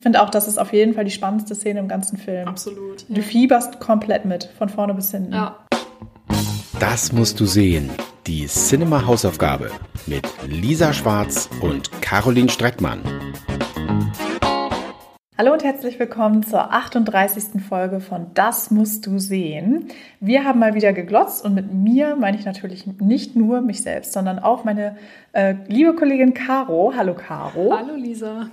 Ich 0.00 0.04
finde 0.04 0.22
auch, 0.22 0.30
das 0.30 0.46
ist 0.46 0.58
auf 0.58 0.72
jeden 0.72 0.94
Fall 0.94 1.04
die 1.04 1.10
spannendste 1.10 1.56
Szene 1.56 1.80
im 1.80 1.88
ganzen 1.88 2.18
Film. 2.18 2.46
Absolut. 2.46 3.04
Du 3.08 3.20
fieberst 3.20 3.80
komplett 3.80 4.24
mit, 4.26 4.44
von 4.44 4.68
vorne 4.68 4.94
bis 4.94 5.10
hinten. 5.10 5.32
Ja. 5.32 5.56
Das 6.78 7.12
musst 7.12 7.40
du 7.40 7.46
sehen. 7.46 7.90
Die 8.28 8.46
Cinema 8.46 9.04
Hausaufgabe 9.04 9.72
mit 10.06 10.24
Lisa 10.46 10.92
Schwarz 10.92 11.50
und 11.62 11.90
Caroline 12.00 12.48
Streckmann. 12.48 13.00
Hallo 15.36 15.52
und 15.52 15.64
herzlich 15.64 15.98
willkommen 15.98 16.44
zur 16.44 16.72
38. 16.72 17.60
Folge 17.68 17.98
von 17.98 18.28
Das 18.34 18.70
musst 18.70 19.04
du 19.04 19.18
sehen. 19.18 19.88
Wir 20.20 20.44
haben 20.44 20.60
mal 20.60 20.74
wieder 20.74 20.92
geglotzt 20.92 21.44
und 21.44 21.56
mit 21.56 21.72
mir 21.72 22.14
meine 22.14 22.38
ich 22.38 22.44
natürlich 22.44 22.86
nicht 23.00 23.34
nur 23.34 23.62
mich 23.62 23.82
selbst, 23.82 24.12
sondern 24.12 24.38
auch 24.38 24.62
meine 24.62 24.96
äh, 25.32 25.56
liebe 25.66 25.96
Kollegin 25.96 26.34
Caro. 26.34 26.92
Hallo 26.96 27.14
Caro. 27.14 27.76
Hallo 27.76 27.96
Lisa. 27.96 28.48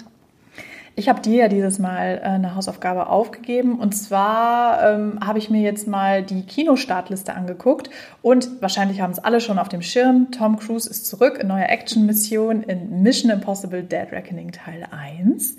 Ich 0.98 1.10
habe 1.10 1.22
dir 1.22 1.36
ja 1.36 1.48
dieses 1.50 1.78
Mal 1.78 2.22
äh, 2.24 2.28
eine 2.28 2.56
Hausaufgabe 2.56 3.08
aufgegeben 3.08 3.80
und 3.80 3.92
zwar 3.94 4.94
ähm, 4.94 5.20
habe 5.26 5.40
ich 5.40 5.50
mir 5.50 5.62
jetzt 5.62 5.90
mal 5.90 6.24
die 6.24 6.44
Kinostartliste 6.44 7.34
angeguckt 7.34 7.90
und 8.22 8.62
wahrscheinlich 8.62 9.02
haben 9.02 9.12
es 9.12 9.20
alle 9.20 9.42
schon 9.42 9.60
auf 9.60 9.68
dem 9.68 9.82
Schirm. 9.82 10.32
Tom 10.32 10.58
Cruise 10.58 10.90
ist 10.90 11.06
zurück 11.06 11.38
in 11.42 11.48
neuer 11.48 11.68
Action-Mission 11.68 12.64
in 12.64 13.04
Mission 13.04 13.30
Impossible 13.30 13.84
Dead 13.84 14.10
Reckoning 14.10 14.54
Teil 14.54 14.88
1. 14.90 15.58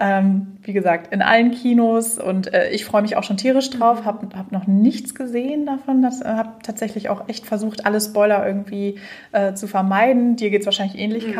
Ähm, 0.00 0.56
wie 0.62 0.72
gesagt, 0.72 1.12
in 1.12 1.20
allen 1.20 1.50
Kinos 1.50 2.18
und 2.18 2.54
äh, 2.54 2.70
ich 2.70 2.86
freue 2.86 3.02
mich 3.02 3.16
auch 3.16 3.24
schon 3.24 3.36
tierisch 3.36 3.68
drauf, 3.68 4.06
habe 4.06 4.34
hab 4.34 4.52
noch 4.52 4.66
nichts 4.66 5.14
gesehen 5.14 5.66
davon, 5.66 6.02
äh, 6.02 6.24
habe 6.24 6.52
tatsächlich 6.62 7.10
auch 7.10 7.28
echt 7.28 7.44
versucht, 7.44 7.84
alle 7.84 8.00
Spoiler 8.00 8.46
irgendwie 8.46 8.98
äh, 9.32 9.52
zu 9.52 9.66
vermeiden. 9.66 10.36
Dir 10.36 10.48
geht 10.48 10.60
es 10.60 10.66
wahrscheinlich 10.66 10.98
ähnlich, 10.98 11.26
mhm. 11.26 11.32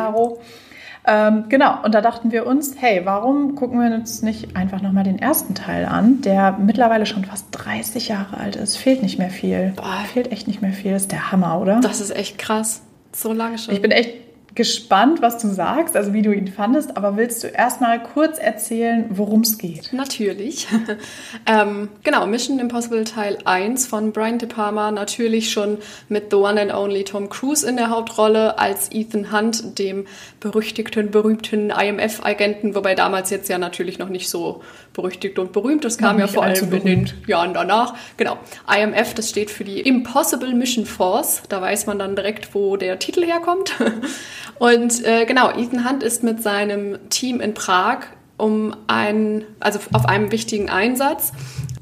Ähm, 1.11 1.45
genau, 1.48 1.83
und 1.83 1.95
da 1.95 2.03
dachten 2.03 2.33
wir 2.33 2.47
uns, 2.47 2.75
hey, 2.79 3.01
warum 3.05 3.55
gucken 3.55 3.80
wir 3.80 3.97
uns 3.97 4.21
nicht 4.21 4.55
einfach 4.55 4.83
nochmal 4.83 5.05
den 5.05 5.19
ersten 5.19 5.55
Teil 5.55 5.87
an, 5.87 6.21
der 6.21 6.59
mittlerweile 6.59 7.07
schon 7.07 7.25
fast 7.25 7.47
30 7.53 8.09
Jahre 8.09 8.37
alt 8.37 8.57
ist. 8.57 8.77
Fehlt 8.77 9.02
nicht 9.02 9.19
mehr 9.19 9.30
viel. 9.30 9.73
Boah. 9.74 10.05
Fehlt 10.13 10.30
echt 10.30 10.47
nicht 10.47 10.60
mehr 10.60 10.74
viel. 10.74 10.93
Ist 10.93 11.10
der 11.10 11.32
Hammer, 11.32 11.60
oder? 11.60 11.80
Das 11.80 12.02
ist 12.02 12.15
echt 12.15 12.37
krass. 12.37 12.82
So 13.13 13.32
lange 13.32 13.57
schon. 13.57 13.74
Ich 13.74 13.80
bin 13.80 13.91
echt 13.91 14.27
gespannt, 14.59 15.23
was 15.23 15.38
du 15.38 15.46
sagst, 15.46 15.96
also 15.96 16.12
wie 16.12 16.20
du 16.20 16.32
ihn 16.32 16.48
fandest, 16.48 16.96
aber 16.96 17.16
willst 17.16 17.45
du 17.45 17.46
erstmal 17.46 18.02
kurz 18.02 18.38
erzählen, 18.38 19.06
worum 19.09 19.42
es 19.42 19.56
geht? 19.56 19.92
Natürlich. 19.92 20.66
ähm, 21.46 21.90
genau, 22.02 22.26
Mission 22.26 22.59
Impossible 22.59 23.04
Teil 23.04 23.38
1 23.45 23.86
von 23.86 24.10
Brian 24.10 24.38
De 24.38 24.48
Palma, 24.48 24.90
natürlich 24.90 25.52
schon 25.52 25.79
mit 26.09 26.32
The 26.32 26.36
One 26.38 26.60
and 26.60 26.74
Only 26.74 27.04
Tom 27.04 27.29
Cruise 27.29 27.64
in 27.64 27.76
der 27.76 27.88
Hauptrolle 27.90 28.59
als 28.59 28.90
Ethan 28.90 29.30
Hunt, 29.30 29.79
dem 29.79 30.09
berüchtigten, 30.40 31.12
berühmten 31.12 31.70
IMF-Agenten, 31.70 32.74
wobei 32.74 32.96
damals 32.96 33.30
jetzt 33.30 33.48
ja 33.48 33.59
natürlich 33.59 34.01
noch 34.01 34.09
nicht 34.09 34.29
so 34.29 34.64
berüchtigt 34.92 35.38
und 35.38 35.52
berühmt, 35.52 35.84
das 35.84 35.98
kam 35.98 36.18
ja 36.18 36.26
vor 36.26 36.42
allem 36.42 36.73
in 36.73 36.84
den 36.84 37.12
Jahren 37.29 37.54
danach. 37.54 37.95
Genau, 38.16 38.36
IMF, 38.68 39.14
das 39.14 39.30
steht 39.30 39.52
für 39.52 39.62
die 39.62 39.79
Impossible 39.82 40.52
Mission 40.52 40.84
Force, 40.84 41.42
da 41.48 41.62
weiß 41.62 41.86
man 41.86 42.01
dann 42.01 42.16
direkt, 42.16 42.56
wo 42.56 42.76
der 42.76 42.98
Titel 42.98 43.24
herkommt. 43.24 43.74
Und 44.59 45.04
äh, 45.04 45.24
genau, 45.24 45.51
Ethan 45.51 45.88
Hunt 45.88 46.02
ist 46.02 46.23
mit 46.23 46.42
seinem 46.42 46.98
Team 47.10 47.40
in 47.40 47.54
Prag 47.54 48.06
um 48.38 48.74
einen, 48.87 49.45
also 49.60 49.80
auf 49.92 50.06
einem 50.06 50.30
wichtigen 50.30 50.70
Einsatz. 50.70 51.32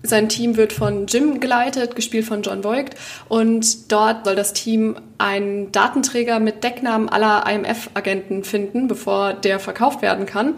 Sein 0.03 0.29
Team 0.29 0.57
wird 0.57 0.73
von 0.73 1.07
Jim 1.07 1.41
geleitet, 1.41 1.97
gespielt 1.97 2.25
von 2.25 2.43
John 2.43 2.65
Voigt. 2.65 2.95
Und 3.29 3.93
dort 3.93 4.25
soll 4.25 4.37
das 4.37 4.53
Team 4.53 4.97
einen 5.19 5.73
Datenträger 5.73 6.41
mit 6.41 6.65
Decknamen 6.65 7.09
aller 7.09 7.45
IMF-Agenten 7.51 8.45
finden, 8.45 8.89
bevor 8.89 9.35
der 9.35 9.59
verkauft 9.59 10.03
werden 10.03 10.27
kann, 10.27 10.55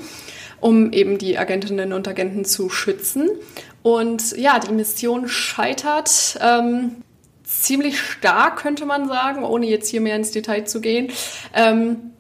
um 0.61 0.93
eben 0.93 1.19
die 1.19 1.39
Agentinnen 1.39 1.93
und 1.93 2.07
Agenten 2.07 2.45
zu 2.45 2.71
schützen. 2.71 3.29
Und 3.83 4.37
ja, 4.37 4.59
die 4.59 4.73
Mission 4.73 5.29
scheitert. 5.29 6.39
Ähm, 6.41 7.03
ziemlich 7.49 7.99
stark, 8.01 8.59
könnte 8.59 8.85
man 8.85 9.09
sagen, 9.09 9.43
ohne 9.43 9.67
jetzt 9.67 9.89
hier 9.89 10.01
mehr 10.01 10.17
ins 10.17 10.31
Detail 10.31 10.65
zu 10.65 10.81
gehen. 10.81 11.11
Ähm, 11.55 12.13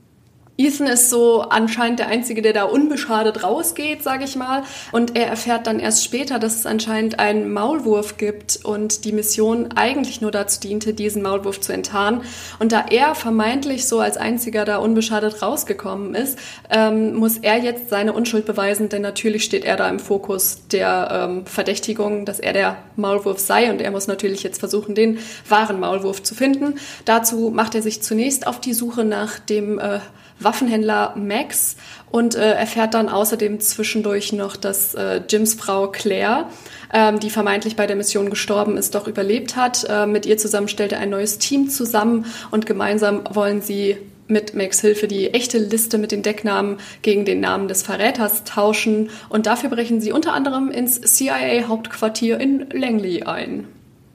Ethan 0.61 0.89
ist 0.89 1.09
so 1.09 1.43
anscheinend 1.43 2.01
der 2.01 2.09
Einzige, 2.09 2.43
der 2.43 2.53
da 2.53 2.65
unbeschadet 2.65 3.45
rausgeht, 3.45 4.03
sage 4.03 4.25
ich 4.25 4.35
mal. 4.35 4.65
Und 4.91 5.15
er 5.15 5.29
erfährt 5.29 5.69
dann 5.69 5.79
erst 5.79 6.03
später, 6.03 6.41
dass 6.41 6.57
es 6.57 6.67
anscheinend 6.67 7.21
einen 7.21 7.53
Maulwurf 7.53 8.17
gibt 8.17 8.65
und 8.65 9.05
die 9.05 9.13
Mission 9.13 9.69
eigentlich 9.77 10.21
nur 10.21 10.33
dazu 10.33 10.59
diente, 10.59 10.95
diesen 10.95 11.23
Maulwurf 11.23 11.61
zu 11.61 11.73
enttarnen. 11.73 12.23
Und 12.59 12.73
da 12.73 12.87
er 12.91 13.15
vermeintlich 13.15 13.87
so 13.87 14.01
als 14.01 14.17
Einziger 14.17 14.65
da 14.65 14.79
unbeschadet 14.79 15.43
rausgekommen 15.43 16.17
ist, 16.17 16.37
ähm, 16.71 17.15
muss 17.15 17.39
er 17.39 17.59
jetzt 17.59 17.89
seine 17.89 18.13
Unschuld 18.13 18.45
beweisen, 18.45 18.89
denn 18.89 19.03
natürlich 19.03 19.45
steht 19.45 19.65
er 19.65 19.77
da 19.77 19.89
im 19.89 20.01
Fokus 20.01 20.67
der 20.73 21.29
ähm, 21.29 21.47
Verdächtigung, 21.47 22.25
dass 22.25 22.41
er 22.41 22.53
der 22.53 22.79
Maulwurf 22.97 23.39
sei 23.39 23.71
und 23.71 23.81
er 23.81 23.93
muss 23.93 24.09
natürlich 24.09 24.43
jetzt 24.43 24.59
versuchen, 24.59 24.97
den 24.97 25.21
wahren 25.49 25.79
Maulwurf 25.79 26.25
zu 26.25 26.35
finden. 26.35 26.81
Dazu 27.05 27.53
macht 27.55 27.77
er 27.77 27.83
sich 27.83 28.03
zunächst 28.03 28.49
auf 28.49 28.61
die 28.61 28.75
Suche 28.75 29.05
nach 29.05 29.39
dem 29.39 29.79
äh, 29.79 30.01
Waffenhändler 30.41 31.15
Max 31.17 31.77
und 32.11 32.35
äh, 32.35 32.53
erfährt 32.53 32.95
dann 32.95 33.09
außerdem 33.09 33.61
zwischendurch 33.61 34.33
noch, 34.33 34.57
dass 34.57 34.95
äh, 34.95 35.21
Jims 35.29 35.55
Frau 35.55 35.89
Claire, 35.89 36.47
ähm, 36.93 37.21
die 37.21 37.31
vermeintlich 37.31 37.77
bei 37.77 37.87
der 37.87 37.97
Mission 37.97 38.31
gestorben 38.31 38.77
ist, 38.77 38.95
doch 38.95 39.07
überlebt 39.07 39.57
hat. 39.57 39.87
Äh, 39.89 40.07
mit 40.07 40.27
ihr 40.27 40.39
zusammen 40.39 40.69
stellt 40.69 40.93
er 40.93 41.01
ein 41.01 41.11
neues 41.11 41.39
Team 41.39 41.69
zusammen 41.69 42.27
und 42.51 42.67
gemeinsam 42.67 43.23
wollen 43.31 43.61
sie 43.63 43.97
mit 44.29 44.55
Max 44.55 44.81
Hilfe 44.81 45.09
die 45.09 45.33
echte 45.33 45.59
Liste 45.59 45.99
mit 45.99 46.13
den 46.13 46.23
Decknamen 46.23 46.79
gegen 47.03 47.25
den 47.25 47.41
Namen 47.41 47.67
des 47.67 47.83
Verräters 47.83 48.45
tauschen 48.45 49.11
und 49.29 49.47
dafür 49.47 49.71
brechen 49.71 50.01
sie 50.01 50.13
unter 50.13 50.35
anderem 50.35 50.71
ins 50.71 51.01
CIA-Hauptquartier 51.01 52.39
in 52.39 52.69
Langley 52.71 53.23
ein. 53.23 53.67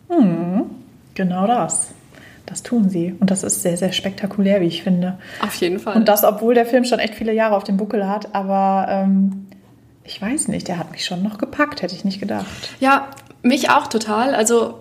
Hm, 0.10 0.66
genau 1.16 1.48
das. 1.48 1.90
Das 2.46 2.62
tun 2.62 2.90
sie. 2.90 3.16
Und 3.20 3.32
das 3.32 3.44
ist 3.44 3.62
sehr, 3.62 3.78
sehr 3.78 3.92
spektakulär, 3.92 4.62
wie 4.62 4.68
ich 4.68 4.84
finde. 4.84 5.18
Auf 5.42 5.56
jeden 5.56 5.80
Fall. 5.80 5.96
Und 5.96 6.08
das, 6.08 6.24
obwohl 6.24 6.54
der 6.54 6.66
Film 6.66 6.84
schon 6.84 7.00
echt 7.00 7.16
viele 7.16 7.34
Jahre 7.34 7.56
auf 7.56 7.64
dem 7.64 7.78
Buckel 7.78 8.08
hat. 8.08 8.36
Aber 8.36 8.88
ähm, 8.90 9.48
ich 10.04 10.22
weiß 10.22 10.50
nicht, 10.50 10.68
der 10.68 10.78
hat 10.78 10.92
mich 10.92 11.06
schon 11.06 11.24
noch 11.24 11.38
gepackt, 11.38 11.82
hätte 11.82 11.96
ich 11.96 12.04
nicht 12.04 12.20
gedacht. 12.20 12.46
Ja, 12.80 13.08
mich 13.42 13.70
auch 13.70 13.88
total. 13.88 14.36
Also 14.36 14.80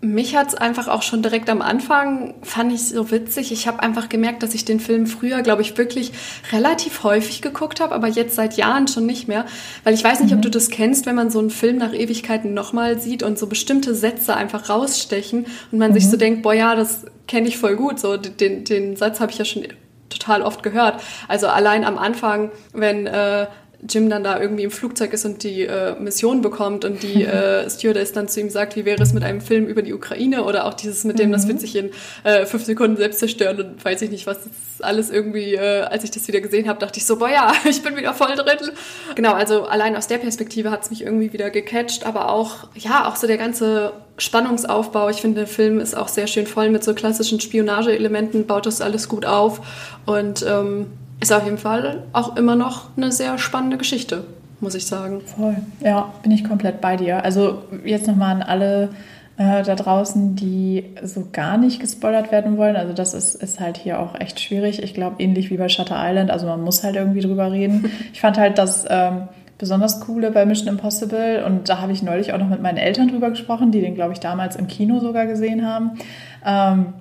mich 0.00 0.36
hat 0.36 0.48
es 0.48 0.54
einfach 0.54 0.86
auch 0.86 1.02
schon 1.02 1.22
direkt 1.22 1.50
am 1.50 1.60
Anfang, 1.60 2.34
fand 2.42 2.72
ich 2.72 2.88
so 2.88 3.10
witzig. 3.10 3.50
Ich 3.50 3.66
habe 3.66 3.82
einfach 3.82 4.08
gemerkt, 4.08 4.44
dass 4.44 4.54
ich 4.54 4.64
den 4.64 4.78
Film 4.78 5.08
früher, 5.08 5.42
glaube 5.42 5.62
ich, 5.62 5.76
wirklich 5.76 6.12
relativ 6.52 7.02
häufig 7.02 7.42
geguckt 7.42 7.80
habe, 7.80 7.94
aber 7.94 8.06
jetzt 8.06 8.36
seit 8.36 8.56
Jahren 8.56 8.86
schon 8.86 9.06
nicht 9.06 9.26
mehr. 9.26 9.44
Weil 9.82 9.94
ich 9.94 10.04
weiß 10.04 10.20
nicht, 10.20 10.30
mhm. 10.30 10.36
ob 10.36 10.42
du 10.42 10.50
das 10.50 10.70
kennst, 10.70 11.06
wenn 11.06 11.16
man 11.16 11.30
so 11.30 11.40
einen 11.40 11.50
Film 11.50 11.78
nach 11.78 11.92
Ewigkeiten 11.92 12.54
nochmal 12.54 13.00
sieht 13.00 13.24
und 13.24 13.40
so 13.40 13.48
bestimmte 13.48 13.92
Sätze 13.92 14.36
einfach 14.36 14.68
rausstechen 14.68 15.46
und 15.72 15.78
man 15.78 15.90
mhm. 15.90 15.94
sich 15.94 16.08
so 16.08 16.16
denkt, 16.16 16.42
boah 16.42 16.54
ja, 16.54 16.76
das 16.76 17.06
kenne 17.26 17.48
ich 17.48 17.58
voll 17.58 17.74
gut. 17.74 17.98
So, 17.98 18.16
den, 18.16 18.64
den 18.64 18.94
Satz 18.94 19.18
habe 19.18 19.32
ich 19.32 19.38
ja 19.38 19.44
schon 19.44 19.66
total 20.10 20.42
oft 20.42 20.62
gehört. 20.62 21.02
Also 21.26 21.48
allein 21.48 21.84
am 21.84 21.98
Anfang, 21.98 22.52
wenn 22.72 23.08
äh, 23.08 23.46
Jim 23.86 24.10
dann 24.10 24.24
da 24.24 24.40
irgendwie 24.40 24.64
im 24.64 24.72
Flugzeug 24.72 25.12
ist 25.12 25.24
und 25.24 25.44
die 25.44 25.62
äh, 25.62 25.94
Mission 26.00 26.42
bekommt 26.42 26.84
und 26.84 27.02
die 27.04 27.24
äh, 27.24 27.70
Stewardess 27.70 28.12
dann 28.12 28.26
zu 28.26 28.40
ihm 28.40 28.50
sagt, 28.50 28.74
wie 28.74 28.84
wäre 28.84 29.00
es 29.00 29.12
mit 29.12 29.22
einem 29.22 29.40
Film 29.40 29.66
über 29.66 29.82
die 29.82 29.92
Ukraine 29.92 30.42
oder 30.42 30.66
auch 30.66 30.74
dieses 30.74 31.04
mit 31.04 31.20
dem, 31.20 31.28
mhm. 31.28 31.32
das 31.32 31.46
wird 31.46 31.60
sich 31.60 31.76
in 31.76 31.90
äh, 32.24 32.44
fünf 32.44 32.64
Sekunden 32.64 32.96
selbst 32.96 33.20
zerstören 33.20 33.60
und 33.60 33.84
weiß 33.84 34.02
ich 34.02 34.10
nicht, 34.10 34.26
was 34.26 34.38
das 34.42 34.80
alles 34.80 35.10
irgendwie, 35.10 35.54
äh, 35.54 35.82
als 35.82 36.02
ich 36.02 36.10
das 36.10 36.26
wieder 36.26 36.40
gesehen 36.40 36.68
habe, 36.68 36.80
dachte 36.80 36.98
ich 36.98 37.06
so, 37.06 37.18
boah 37.18 37.28
ja, 37.28 37.52
ich 37.68 37.80
bin 37.82 37.96
wieder 37.96 38.14
voll 38.14 38.34
drin. 38.34 38.70
Genau, 39.14 39.34
also 39.34 39.64
allein 39.64 39.94
aus 39.94 40.08
der 40.08 40.18
Perspektive 40.18 40.72
hat 40.72 40.82
es 40.82 40.90
mich 40.90 41.02
irgendwie 41.02 41.32
wieder 41.32 41.50
gecatcht, 41.50 42.04
aber 42.04 42.30
auch, 42.32 42.68
ja, 42.74 43.08
auch 43.08 43.14
so 43.14 43.28
der 43.28 43.38
ganze 43.38 43.92
Spannungsaufbau. 44.16 45.08
Ich 45.08 45.18
finde, 45.18 45.40
der 45.40 45.46
Film 45.46 45.78
ist 45.78 45.96
auch 45.96 46.08
sehr 46.08 46.26
schön 46.26 46.48
voll 46.48 46.70
mit 46.70 46.82
so 46.82 46.94
klassischen 46.94 47.38
Spionageelementen, 47.38 48.46
baut 48.46 48.66
das 48.66 48.80
alles 48.80 49.08
gut 49.08 49.24
auf 49.24 49.60
und 50.04 50.44
ähm, 50.48 50.88
ist 51.20 51.32
auf 51.32 51.44
jeden 51.44 51.58
Fall 51.58 52.04
auch 52.12 52.36
immer 52.36 52.56
noch 52.56 52.96
eine 52.96 53.12
sehr 53.12 53.38
spannende 53.38 53.76
Geschichte, 53.76 54.24
muss 54.60 54.74
ich 54.74 54.86
sagen. 54.86 55.20
Voll, 55.22 55.56
ja, 55.80 56.12
bin 56.22 56.32
ich 56.32 56.44
komplett 56.44 56.80
bei 56.80 56.96
dir. 56.96 57.24
Also 57.24 57.62
jetzt 57.84 58.06
nochmal 58.06 58.36
an 58.36 58.42
alle 58.42 58.90
äh, 59.38 59.62
da 59.62 59.74
draußen, 59.74 60.36
die 60.36 60.84
so 61.02 61.28
gar 61.32 61.58
nicht 61.58 61.80
gespoilert 61.80 62.32
werden 62.32 62.56
wollen. 62.56 62.76
Also 62.76 62.92
das 62.92 63.14
ist, 63.14 63.36
ist 63.36 63.60
halt 63.60 63.76
hier 63.76 64.00
auch 64.00 64.18
echt 64.20 64.40
schwierig. 64.40 64.82
Ich 64.82 64.94
glaube, 64.94 65.22
ähnlich 65.22 65.50
wie 65.50 65.56
bei 65.56 65.68
Shutter 65.68 65.96
Island, 65.96 66.30
also 66.30 66.46
man 66.46 66.62
muss 66.62 66.82
halt 66.82 66.96
irgendwie 66.96 67.20
drüber 67.20 67.52
reden. 67.52 67.90
Ich 68.12 68.20
fand 68.20 68.36
halt 68.36 68.58
das 68.58 68.84
ähm, 68.88 69.28
besonders 69.58 70.00
coole 70.00 70.30
bei 70.32 70.44
Mission 70.44 70.68
Impossible 70.68 71.44
und 71.46 71.68
da 71.68 71.80
habe 71.80 71.92
ich 71.92 72.02
neulich 72.02 72.32
auch 72.32 72.38
noch 72.38 72.48
mit 72.48 72.62
meinen 72.62 72.78
Eltern 72.78 73.08
drüber 73.08 73.30
gesprochen, 73.30 73.70
die 73.70 73.80
den, 73.80 73.94
glaube 73.94 74.12
ich, 74.12 74.18
damals 74.18 74.56
im 74.56 74.66
Kino 74.66 74.98
sogar 74.98 75.26
gesehen 75.26 75.64
haben. 75.64 75.98
Ähm, 76.44 76.94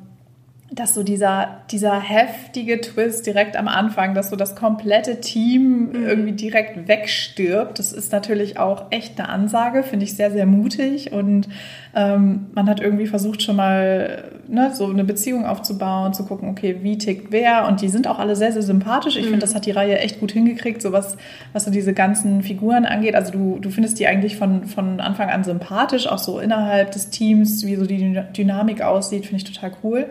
dass 0.69 0.93
so 0.93 1.03
dieser, 1.03 1.61
dieser 1.71 1.97
heftige 1.99 2.81
Twist 2.81 3.25
direkt 3.25 3.55
am 3.55 3.69
Anfang, 3.69 4.13
dass 4.13 4.29
so 4.29 4.35
das 4.35 4.55
komplette 4.55 5.21
Team 5.21 5.91
mhm. 5.93 6.05
irgendwie 6.05 6.33
direkt 6.33 6.87
wegstirbt, 6.89 7.79
das 7.79 7.93
ist 7.93 8.11
natürlich 8.11 8.59
auch 8.59 8.85
echt 8.91 9.17
eine 9.17 9.29
Ansage, 9.29 9.83
finde 9.83 10.03
ich 10.03 10.15
sehr, 10.15 10.29
sehr 10.29 10.45
mutig 10.45 11.13
und 11.13 11.47
ähm, 11.95 12.47
man 12.53 12.69
hat 12.69 12.81
irgendwie 12.81 13.07
versucht 13.07 13.41
schon 13.41 13.55
mal 13.55 14.25
ne, 14.47 14.71
so 14.73 14.85
eine 14.85 15.03
Beziehung 15.03 15.45
aufzubauen, 15.45 16.13
zu 16.13 16.25
gucken, 16.25 16.49
okay, 16.49 16.77
wie 16.81 16.97
tickt 16.97 17.31
wer. 17.31 17.67
Und 17.67 17.81
die 17.81 17.89
sind 17.89 18.07
auch 18.07 18.19
alle 18.19 18.35
sehr, 18.35 18.51
sehr 18.51 18.61
sympathisch. 18.61 19.15
Ich 19.15 19.25
mhm. 19.25 19.29
finde, 19.29 19.45
das 19.45 19.55
hat 19.55 19.65
die 19.65 19.71
Reihe 19.71 19.97
echt 19.97 20.19
gut 20.19 20.31
hingekriegt, 20.31 20.81
so 20.81 20.91
was, 20.91 21.17
was 21.53 21.65
so 21.65 21.71
diese 21.71 21.93
ganzen 21.93 22.43
Figuren 22.43 22.85
angeht. 22.85 23.15
Also 23.15 23.31
du, 23.31 23.57
du 23.59 23.69
findest 23.69 23.99
die 23.99 24.05
eigentlich 24.07 24.37
von, 24.37 24.65
von 24.65 24.99
Anfang 24.99 25.29
an 25.29 25.43
sympathisch, 25.43 26.07
auch 26.07 26.19
so 26.19 26.39
innerhalb 26.39 26.91
des 26.91 27.09
Teams, 27.09 27.65
wie 27.65 27.75
so 27.75 27.85
die 27.85 28.21
Dynamik 28.35 28.81
aussieht, 28.81 29.25
finde 29.25 29.37
ich 29.37 29.51
total 29.51 29.71
cool. 29.83 30.05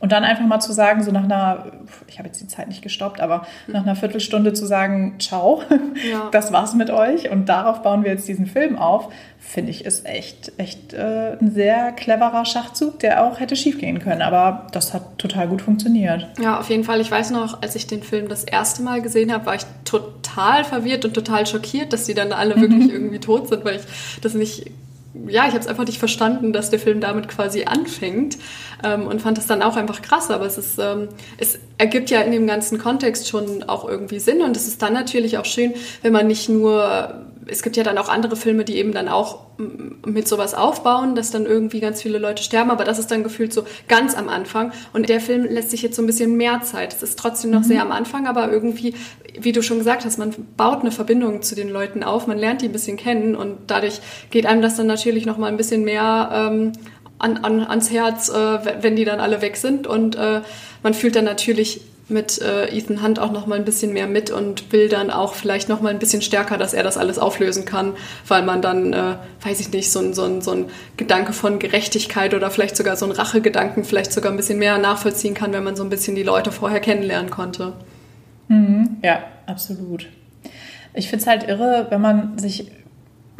Und 0.00 0.12
dann 0.12 0.24
einfach 0.24 0.46
mal 0.46 0.60
zu 0.60 0.72
sagen, 0.72 1.02
so 1.04 1.12
nach 1.12 1.24
einer, 1.24 1.66
ich 2.08 2.18
habe 2.18 2.28
jetzt 2.28 2.40
die 2.40 2.48
Zeit 2.48 2.68
nicht 2.68 2.80
gestoppt, 2.80 3.20
aber 3.20 3.46
nach 3.66 3.82
einer 3.82 3.94
Viertelstunde 3.94 4.54
zu 4.54 4.64
sagen, 4.64 5.16
ciao, 5.18 5.62
ja. 6.10 6.28
das 6.32 6.52
war's 6.52 6.74
mit 6.74 6.88
euch 6.88 7.30
und 7.30 7.50
darauf 7.50 7.82
bauen 7.82 8.02
wir 8.02 8.10
jetzt 8.10 8.26
diesen 8.26 8.46
Film 8.46 8.78
auf, 8.78 9.10
finde 9.38 9.70
ich, 9.70 9.84
ist 9.84 10.06
echt, 10.06 10.52
echt 10.56 10.94
äh, 10.94 11.36
ein 11.38 11.50
sehr 11.52 11.92
cleverer 11.92 12.46
Schachzug, 12.46 12.98
der 13.00 13.22
auch 13.22 13.40
hätte 13.40 13.56
schiefgehen 13.56 13.98
können. 13.98 14.22
Aber 14.22 14.66
das 14.72 14.94
hat 14.94 15.18
total 15.18 15.48
gut 15.48 15.60
funktioniert. 15.60 16.26
Ja, 16.40 16.58
auf 16.58 16.70
jeden 16.70 16.84
Fall. 16.84 17.02
Ich 17.02 17.10
weiß 17.10 17.30
noch, 17.30 17.60
als 17.60 17.74
ich 17.74 17.86
den 17.86 18.02
Film 18.02 18.28
das 18.28 18.44
erste 18.44 18.82
Mal 18.82 19.02
gesehen 19.02 19.30
habe, 19.30 19.44
war 19.44 19.54
ich 19.54 19.66
total 19.84 20.64
verwirrt 20.64 21.04
und 21.04 21.12
total 21.12 21.46
schockiert, 21.46 21.92
dass 21.92 22.04
die 22.04 22.14
dann 22.14 22.32
alle 22.32 22.58
wirklich 22.58 22.90
irgendwie 22.92 23.18
tot 23.18 23.48
sind, 23.48 23.66
weil 23.66 23.76
ich 23.76 23.82
das 24.22 24.32
nicht 24.32 24.70
ja, 25.28 25.46
ich 25.46 25.50
habe 25.50 25.60
es 25.60 25.66
einfach 25.66 25.86
nicht 25.86 25.98
verstanden, 25.98 26.52
dass 26.52 26.70
der 26.70 26.78
Film 26.78 27.00
damit 27.00 27.28
quasi 27.28 27.64
anfängt 27.64 28.38
ähm, 28.84 29.06
und 29.06 29.20
fand 29.22 29.38
das 29.38 29.46
dann 29.46 29.62
auch 29.62 29.76
einfach 29.76 30.02
krass. 30.02 30.30
Aber 30.30 30.46
es 30.46 30.58
ist, 30.58 30.78
ähm, 30.78 31.08
es 31.38 31.58
ergibt 31.78 32.10
ja 32.10 32.20
in 32.20 32.32
dem 32.32 32.46
ganzen 32.46 32.78
Kontext 32.78 33.28
schon 33.28 33.62
auch 33.64 33.88
irgendwie 33.88 34.18
Sinn 34.18 34.42
und 34.42 34.56
es 34.56 34.66
ist 34.66 34.82
dann 34.82 34.92
natürlich 34.92 35.38
auch 35.38 35.44
schön, 35.44 35.74
wenn 36.02 36.12
man 36.12 36.26
nicht 36.26 36.48
nur 36.48 37.26
es 37.50 37.62
gibt 37.62 37.76
ja 37.76 37.82
dann 37.82 37.98
auch 37.98 38.08
andere 38.08 38.36
Filme, 38.36 38.64
die 38.64 38.76
eben 38.76 38.92
dann 38.92 39.08
auch 39.08 39.40
mit 40.06 40.26
sowas 40.28 40.54
aufbauen, 40.54 41.14
dass 41.14 41.30
dann 41.30 41.46
irgendwie 41.46 41.80
ganz 41.80 42.00
viele 42.00 42.18
Leute 42.18 42.42
sterben, 42.42 42.70
aber 42.70 42.84
das 42.84 42.98
ist 42.98 43.10
dann 43.10 43.22
gefühlt 43.22 43.52
so 43.52 43.64
ganz 43.88 44.14
am 44.14 44.28
Anfang. 44.28 44.72
Und 44.92 45.08
der 45.08 45.20
Film 45.20 45.44
lässt 45.44 45.70
sich 45.70 45.82
jetzt 45.82 45.96
so 45.96 46.02
ein 46.02 46.06
bisschen 46.06 46.36
mehr 46.36 46.62
Zeit. 46.62 46.94
Es 46.94 47.02
ist 47.02 47.18
trotzdem 47.18 47.50
noch 47.50 47.60
mhm. 47.60 47.64
sehr 47.64 47.82
am 47.82 47.92
Anfang, 47.92 48.26
aber 48.26 48.50
irgendwie, 48.50 48.94
wie 49.38 49.52
du 49.52 49.62
schon 49.62 49.78
gesagt 49.78 50.04
hast, 50.04 50.18
man 50.18 50.34
baut 50.56 50.80
eine 50.80 50.92
Verbindung 50.92 51.42
zu 51.42 51.54
den 51.54 51.68
Leuten 51.68 52.02
auf, 52.02 52.26
man 52.26 52.38
lernt 52.38 52.62
die 52.62 52.66
ein 52.66 52.72
bisschen 52.72 52.96
kennen 52.96 53.34
und 53.34 53.58
dadurch 53.66 54.00
geht 54.30 54.46
einem 54.46 54.62
das 54.62 54.76
dann 54.76 54.86
natürlich 54.86 55.26
noch 55.26 55.36
mal 55.36 55.48
ein 55.48 55.56
bisschen 55.56 55.84
mehr 55.84 56.30
ähm, 56.32 56.72
an, 57.18 57.38
an, 57.38 57.60
ans 57.60 57.90
Herz, 57.90 58.30
äh, 58.30 58.82
wenn 58.82 58.96
die 58.96 59.04
dann 59.04 59.20
alle 59.20 59.42
weg 59.42 59.56
sind 59.56 59.86
und 59.86 60.16
äh, 60.16 60.40
man 60.82 60.94
fühlt 60.94 61.16
dann 61.16 61.24
natürlich 61.24 61.82
mit 62.10 62.40
äh, 62.40 62.66
Ethan 62.66 63.02
Hunt 63.02 63.18
auch 63.18 63.32
noch 63.32 63.46
mal 63.46 63.58
ein 63.58 63.64
bisschen 63.64 63.92
mehr 63.92 64.06
mit 64.06 64.30
und 64.30 64.72
will 64.72 64.88
dann 64.88 65.10
auch 65.10 65.34
vielleicht 65.34 65.68
noch 65.68 65.80
mal 65.80 65.90
ein 65.90 65.98
bisschen 65.98 66.22
stärker, 66.22 66.58
dass 66.58 66.74
er 66.74 66.82
das 66.82 66.96
alles 66.96 67.18
auflösen 67.18 67.64
kann, 67.64 67.94
weil 68.26 68.42
man 68.42 68.62
dann, 68.62 68.92
äh, 68.92 69.16
weiß 69.42 69.60
ich 69.60 69.70
nicht, 69.72 69.90
so 69.90 70.00
ein, 70.00 70.14
so, 70.14 70.24
ein, 70.24 70.40
so 70.40 70.52
ein 70.52 70.66
Gedanke 70.96 71.32
von 71.32 71.58
Gerechtigkeit 71.58 72.34
oder 72.34 72.50
vielleicht 72.50 72.76
sogar 72.76 72.96
so 72.96 73.06
ein 73.06 73.12
Rachegedanken 73.12 73.84
vielleicht 73.84 74.12
sogar 74.12 74.32
ein 74.32 74.36
bisschen 74.36 74.58
mehr 74.58 74.78
nachvollziehen 74.78 75.34
kann, 75.34 75.52
wenn 75.52 75.64
man 75.64 75.76
so 75.76 75.82
ein 75.82 75.90
bisschen 75.90 76.14
die 76.14 76.22
Leute 76.22 76.52
vorher 76.52 76.80
kennenlernen 76.80 77.30
konnte. 77.30 77.72
Mhm. 78.48 78.96
Ja, 79.02 79.24
absolut. 79.46 80.06
Ich 80.94 81.08
finde 81.08 81.22
es 81.22 81.26
halt 81.28 81.44
irre, 81.44 81.86
wenn 81.90 82.00
man 82.00 82.38
sich 82.38 82.66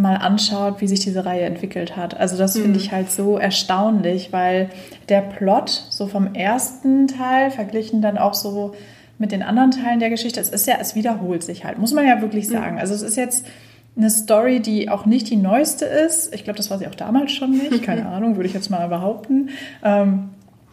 mal 0.01 0.17
anschaut, 0.17 0.81
wie 0.81 0.89
sich 0.89 1.01
diese 1.01 1.25
Reihe 1.25 1.43
entwickelt 1.43 1.97
hat. 1.97 2.19
Also 2.19 2.37
das 2.37 2.55
finde 2.55 2.71
mhm. 2.71 2.77
ich 2.77 2.93
halt 2.93 3.11
so 3.11 3.39
erstaunlich, 3.39 4.33
weil 4.33 4.71
der 5.09 5.21
Plot 5.21 5.85
so 5.91 6.07
vom 6.07 6.35
ersten 6.35 7.07
Teil 7.07 7.51
verglichen 7.51 8.03
dann 8.03 8.19
auch 8.19 8.35
so 8.35 8.75
mit 9.19 9.33
den 9.33 9.43
anderen 9.43 9.71
Teilen 9.71 10.01
der 10.01 10.11
Geschichte, 10.11 10.41
es 10.41 10.49
ist 10.49 10.67
ja, 10.67 10.77
es 10.81 10.95
wiederholt 10.95 11.43
sich 11.43 11.65
halt, 11.65 11.79
muss 11.79 11.93
man 11.93 12.07
ja 12.07 12.23
wirklich 12.23 12.49
mhm. 12.49 12.53
sagen. 12.53 12.81
Also 12.81 12.95
es 12.95 13.03
ist 13.03 13.17
jetzt 13.17 13.47
eine 13.97 14.09
Story, 14.09 14.61
die 14.61 14.89
auch 14.89 15.05
nicht 15.05 15.29
die 15.29 15.37
neueste 15.37 15.85
ist. 15.85 16.35
Ich 16.35 16.45
glaube, 16.45 16.57
das 16.57 16.71
war 16.71 16.79
sie 16.79 16.87
auch 16.87 16.95
damals 16.95 17.33
schon 17.33 17.51
nicht. 17.51 17.83
Keine 17.83 18.07
Ahnung, 18.09 18.37
würde 18.37 18.49
ich 18.49 18.55
jetzt 18.55 18.71
mal 18.71 18.89
behaupten. 18.89 19.51
Ähm, 19.85 20.31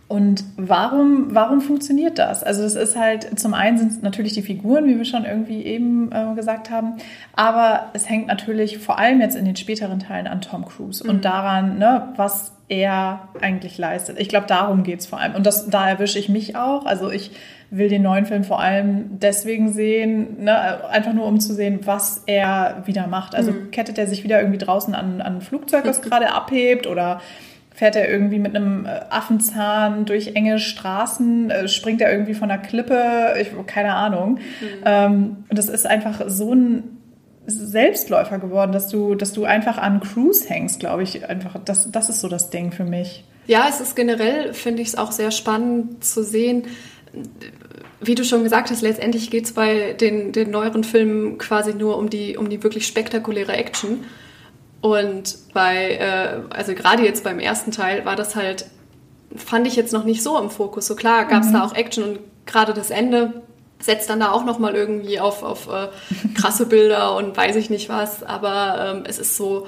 und 0.10 0.46
warum, 0.56 1.36
warum 1.36 1.60
funktioniert 1.60 2.18
das? 2.18 2.42
Also 2.42 2.64
es 2.64 2.76
ist 2.76 2.96
halt, 2.96 3.38
zum 3.38 3.54
einen 3.54 3.78
sind 3.78 3.92
es 3.92 4.02
natürlich 4.02 4.32
die 4.32 4.42
Figuren, 4.42 4.86
wie 4.86 4.98
wir 4.98 5.04
schon 5.04 5.26
irgendwie 5.26 5.64
eben 5.64 6.12
äh, 6.14 6.34
gesagt 6.34 6.70
haben, 6.70 6.94
aber 7.34 7.90
es 7.94 8.10
hängt 8.10 8.28
natürlich 8.28 8.78
vor 8.78 9.00
allem 9.00 9.20
jetzt 9.20 9.36
in 9.36 9.44
den 9.44 9.58
späteren 9.58 10.00
Teilen 10.00 10.28
an 10.28 10.40
Tom 10.40 10.66
Cruise 10.66 11.04
mhm. 11.04 11.10
und 11.10 11.26
daran, 11.26 11.78
ne, 11.78 12.14
was 12.16 12.54
er 12.70 13.28
eigentlich 13.42 13.78
leistet. 13.78 14.18
Ich 14.20 14.30
glaube, 14.30 14.48
darum 14.48 14.84
geht 14.84 15.02
es 15.02 15.08
vor 15.08 15.20
allem. 15.20 15.36
Und 15.36 15.46
das, 15.46 15.70
da 15.70 15.90
erwische 15.90 16.20
ich 16.20 16.30
mich 16.30 16.56
auch. 16.56 16.86
Also 16.86 17.10
ich 17.10 17.32
will 17.70 17.90
den 17.90 18.02
neuen 18.02 18.26
Film 18.26 18.44
vor 18.46 18.62
allem 18.62 19.20
deswegen 19.20 19.74
sehen, 19.74 20.44
ne, 20.44 20.86
einfach 20.90 21.14
nur 21.14 21.26
um 21.26 21.42
zu 21.42 21.54
sehen, 21.54 21.82
was 21.84 22.24
er 22.28 22.84
wieder 22.86 23.08
macht. 23.08 23.36
Also 23.36 23.52
mhm. 23.52 23.72
kettet 23.72 23.98
er 23.98 24.08
sich 24.08 24.24
wieder 24.24 24.40
irgendwie 24.40 24.58
draußen 24.58 24.96
an, 24.96 25.22
an 25.22 25.36
ein 25.36 25.42
Flugzeug, 25.42 25.84
das 25.84 26.02
gerade 26.02 26.34
abhebt 26.34 26.88
oder 26.88 27.20
fährt 27.78 27.96
er 27.96 28.10
irgendwie 28.10 28.40
mit 28.40 28.56
einem 28.56 28.88
äh, 28.88 29.02
Affenzahn 29.12 30.06
durch 30.06 30.36
enge 30.36 30.58
Straßen, 30.58 31.52
äh, 31.52 31.68
springt 31.68 32.02
er 32.02 32.12
irgendwie 32.12 32.34
von 32.34 32.50
einer 32.50 32.62
Klippe, 32.62 33.36
ich, 33.40 33.50
keine 33.68 33.94
Ahnung. 33.94 34.40
Mhm. 34.62 34.68
Ähm, 34.84 35.38
und 35.48 35.58
das 35.58 35.70
ist 35.70 35.86
einfach 35.86 36.24
so 36.26 36.56
ein 36.56 36.98
Selbstläufer 37.46 38.40
geworden, 38.40 38.72
dass 38.72 38.88
du, 38.88 39.14
dass 39.14 39.32
du 39.32 39.46
einfach 39.46 39.78
an 39.78 40.00
Cruise 40.00 40.50
hängst, 40.50 40.80
glaube 40.80 41.04
ich. 41.04 41.30
Einfach, 41.30 41.60
das, 41.64 41.92
das 41.92 42.10
ist 42.10 42.20
so 42.20 42.28
das 42.28 42.50
Ding 42.50 42.72
für 42.72 42.84
mich. 42.84 43.24
Ja, 43.46 43.68
es 43.70 43.80
ist 43.80 43.96
generell, 43.96 44.56
finde 44.56 44.82
ich 44.82 44.88
es 44.90 44.98
auch 44.98 45.12
sehr 45.12 45.30
spannend 45.30 46.04
zu 46.04 46.24
sehen, 46.24 46.64
wie 48.02 48.16
du 48.16 48.24
schon 48.24 48.44
gesagt 48.44 48.72
hast, 48.72 48.82
letztendlich 48.82 49.30
geht 49.30 49.46
es 49.46 49.54
bei 49.54 49.94
den, 49.94 50.32
den 50.32 50.50
neueren 50.50 50.84
Filmen 50.84 51.38
quasi 51.38 51.76
nur 51.76 51.98
um 51.98 52.10
die, 52.10 52.38
um 52.38 52.50
die 52.50 52.64
wirklich 52.64 52.88
spektakuläre 52.88 53.54
Action. 53.54 54.04
Und 54.82 55.38
bei, 55.54 55.96
äh, 55.96 56.42
also 56.50 56.74
gerade 56.74 57.04
jetzt 57.04 57.24
beim 57.24 57.40
ersten 57.40 57.72
Teil 57.72 58.06
war 58.06 58.16
das 58.16 58.36
halt, 58.36 58.66
fand 59.36 59.68
ich 59.68 59.76
jetzt 59.76 59.94
noch 59.94 60.04
nicht 60.04 60.24
so 60.24 60.38
im 60.38 60.50
Fokus. 60.50 60.88
So 60.88 60.96
klar 60.96 61.26
gab 61.26 61.44
es 61.44 61.50
mhm. 61.50 61.54
da 61.54 61.66
auch 61.66 61.76
Action 61.76 62.04
und 62.04 62.20
gerade 62.46 62.74
das 62.74 62.90
Ende 62.90 63.42
setzt 63.80 64.10
dann 64.10 64.20
da 64.20 64.32
auch 64.32 64.46
nochmal 64.46 64.76
irgendwie 64.76 65.20
auf, 65.20 65.44
auf 65.44 65.68
äh, 65.68 65.88
krasse 66.36 66.66
Bilder 66.66 67.16
und 67.16 67.36
weiß 67.36 67.56
ich 67.56 67.70
nicht 67.70 67.90
was. 67.90 68.24
Aber 68.24 68.96
ähm, 68.96 69.04
es 69.08 69.20
ist 69.20 69.36
so, 69.36 69.68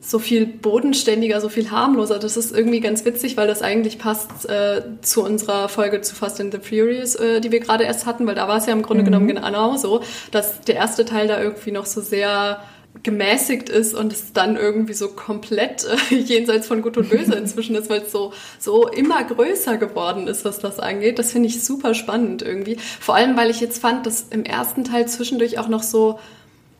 so 0.00 0.18
viel 0.18 0.46
bodenständiger, 0.46 1.40
so 1.40 1.48
viel 1.48 1.70
harmloser. 1.70 2.18
Das 2.18 2.36
ist 2.36 2.54
irgendwie 2.54 2.80
ganz 2.80 3.04
witzig, 3.04 3.36
weil 3.36 3.46
das 3.46 3.62
eigentlich 3.62 3.98
passt 3.98 4.48
äh, 4.48 4.82
zu 5.00 5.24
unserer 5.24 5.68
Folge 5.68 6.02
zu 6.02 6.14
Fast 6.14 6.40
and 6.40 6.52
the 6.52 6.60
Furious, 6.60 7.14
äh, 7.16 7.40
die 7.40 7.50
wir 7.50 7.60
gerade 7.60 7.84
erst 7.84 8.04
hatten, 8.06 8.26
weil 8.26 8.34
da 8.34 8.46
war 8.46 8.58
es 8.58 8.66
ja 8.66 8.72
im 8.72 8.82
Grunde 8.82 9.02
mhm. 9.02 9.06
genommen 9.06 9.28
genau 9.28 9.76
so, 9.76 10.02
dass 10.30 10.60
der 10.60 10.76
erste 10.76 11.04
Teil 11.04 11.28
da 11.28 11.40
irgendwie 11.40 11.72
noch 11.72 11.86
so 11.86 12.00
sehr 12.00 12.60
gemäßigt 13.02 13.68
ist 13.68 13.94
und 13.94 14.12
es 14.12 14.32
dann 14.32 14.56
irgendwie 14.56 14.94
so 14.94 15.08
komplett 15.08 15.84
äh, 15.84 16.14
jenseits 16.16 16.66
von 16.66 16.80
Gut 16.80 16.96
und 16.96 17.10
Böse 17.10 17.34
inzwischen 17.38 17.74
ist, 17.74 17.90
weil 17.90 18.02
es 18.02 18.12
so, 18.12 18.32
so 18.58 18.88
immer 18.88 19.24
größer 19.24 19.76
geworden 19.76 20.28
ist, 20.28 20.44
was 20.44 20.60
das 20.60 20.78
angeht. 20.78 21.18
Das 21.18 21.32
finde 21.32 21.48
ich 21.48 21.64
super 21.64 21.94
spannend 21.94 22.42
irgendwie. 22.42 22.76
Vor 23.00 23.16
allem, 23.16 23.36
weil 23.36 23.50
ich 23.50 23.60
jetzt 23.60 23.80
fand, 23.80 24.06
dass 24.06 24.26
im 24.30 24.44
ersten 24.44 24.84
Teil 24.84 25.08
zwischendurch 25.08 25.58
auch 25.58 25.68
noch 25.68 25.82
so, 25.82 26.18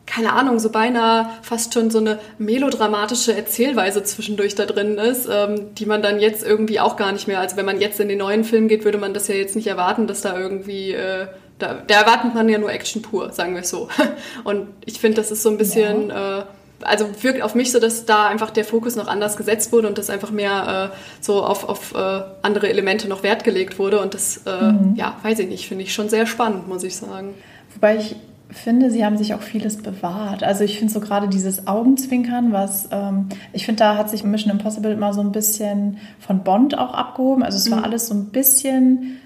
keine 0.05 0.33
Ahnung, 0.33 0.59
so 0.59 0.69
beinahe 0.69 1.29
fast 1.41 1.73
schon 1.73 1.91
so 1.91 1.97
eine 1.97 2.19
melodramatische 2.37 3.35
Erzählweise 3.35 4.03
zwischendurch 4.03 4.55
da 4.55 4.65
drin 4.65 4.97
ist, 4.97 5.27
ähm, 5.29 5.75
die 5.75 5.85
man 5.85 6.01
dann 6.01 6.19
jetzt 6.19 6.45
irgendwie 6.45 6.79
auch 6.79 6.95
gar 6.95 7.11
nicht 7.11 7.27
mehr, 7.27 7.39
also 7.39 7.57
wenn 7.57 7.65
man 7.65 7.81
jetzt 7.81 7.99
in 7.99 8.07
den 8.07 8.19
neuen 8.19 8.43
Film 8.45 8.67
geht, 8.67 8.85
würde 8.85 8.99
man 8.99 9.13
das 9.13 9.27
ja 9.27 9.35
jetzt 9.35 9.55
nicht 9.55 9.67
erwarten, 9.67 10.07
dass 10.07 10.21
da 10.21 10.37
irgendwie... 10.39 10.93
Äh, 10.93 11.27
da, 11.59 11.75
da 11.87 12.01
erwartet 12.01 12.33
man 12.33 12.49
ja 12.49 12.57
nur 12.57 12.71
Action 12.71 13.01
pur, 13.01 13.31
sagen 13.31 13.53
wir 13.53 13.61
es 13.61 13.69
so. 13.69 13.87
Und 14.43 14.67
ich 14.85 14.99
finde, 14.99 15.17
das 15.17 15.31
ist 15.31 15.43
so 15.43 15.49
ein 15.49 15.57
bisschen, 15.57 16.09
ja. 16.09 16.39
äh, 16.39 16.43
also 16.81 17.05
wirkt 17.21 17.41
auf 17.41 17.55
mich 17.55 17.71
so, 17.71 17.79
dass 17.79 18.05
da 18.05 18.27
einfach 18.27 18.51
der 18.51 18.65
Fokus 18.65 18.95
noch 18.95 19.07
anders 19.07 19.37
gesetzt 19.37 19.71
wurde 19.71 19.87
und 19.87 19.97
dass 19.97 20.09
einfach 20.09 20.31
mehr 20.31 20.91
äh, 20.91 20.97
so 21.21 21.43
auf, 21.43 21.67
auf 21.67 21.95
äh, 21.95 22.21
andere 22.41 22.69
Elemente 22.69 23.07
noch 23.07 23.23
Wert 23.23 23.43
gelegt 23.43 23.79
wurde. 23.79 24.01
Und 24.01 24.13
das, 24.13 24.41
äh, 24.45 24.71
mhm. 24.71 24.95
ja, 24.95 25.17
weiß 25.23 25.39
ich 25.39 25.47
nicht, 25.47 25.67
finde 25.67 25.83
ich 25.83 25.93
schon 25.93 26.09
sehr 26.09 26.25
spannend, 26.25 26.67
muss 26.67 26.83
ich 26.83 26.97
sagen. 26.97 27.33
Wobei 27.73 27.97
ich 27.97 28.17
finde, 28.49 28.91
sie 28.91 29.05
haben 29.05 29.17
sich 29.17 29.33
auch 29.33 29.41
vieles 29.41 29.77
bewahrt. 29.77 30.43
Also 30.43 30.63
ich 30.63 30.77
finde 30.77 30.93
so 30.93 30.99
gerade 30.99 31.27
dieses 31.27 31.67
Augenzwinkern, 31.67 32.51
was 32.51 32.89
ähm, 32.91 33.29
ich 33.53 33.65
finde, 33.65 33.79
da 33.79 33.97
hat 33.97 34.09
sich 34.09 34.23
Mission 34.23 34.51
Impossible 34.51 34.91
immer 34.91 35.13
so 35.13 35.21
ein 35.21 35.31
bisschen 35.31 35.97
von 36.19 36.43
Bond 36.43 36.77
auch 36.77 36.93
abgehoben. 36.93 37.43
Also 37.43 37.57
es 37.57 37.71
war 37.71 37.79
mhm. 37.79 37.85
alles 37.85 38.07
so 38.07 38.13
ein 38.13 38.25
bisschen 38.25 39.19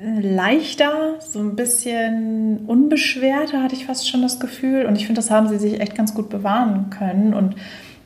leichter, 0.00 1.16
so 1.18 1.40
ein 1.40 1.56
bisschen 1.56 2.64
unbeschwerter, 2.66 3.62
hatte 3.62 3.74
ich 3.74 3.86
fast 3.86 4.08
schon 4.08 4.22
das 4.22 4.38
Gefühl. 4.38 4.86
Und 4.86 4.96
ich 4.96 5.06
finde, 5.06 5.20
das 5.20 5.30
haben 5.30 5.48
sie 5.48 5.58
sich 5.58 5.80
echt 5.80 5.94
ganz 5.94 6.14
gut 6.14 6.28
bewahren 6.28 6.90
können. 6.90 7.34
Und 7.34 7.56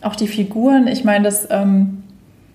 auch 0.01 0.17
die 0.17 0.27
Figuren, 0.27 0.87
ich 0.87 1.05
meine, 1.05 1.25
das, 1.25 1.49
ähm, 1.51 2.03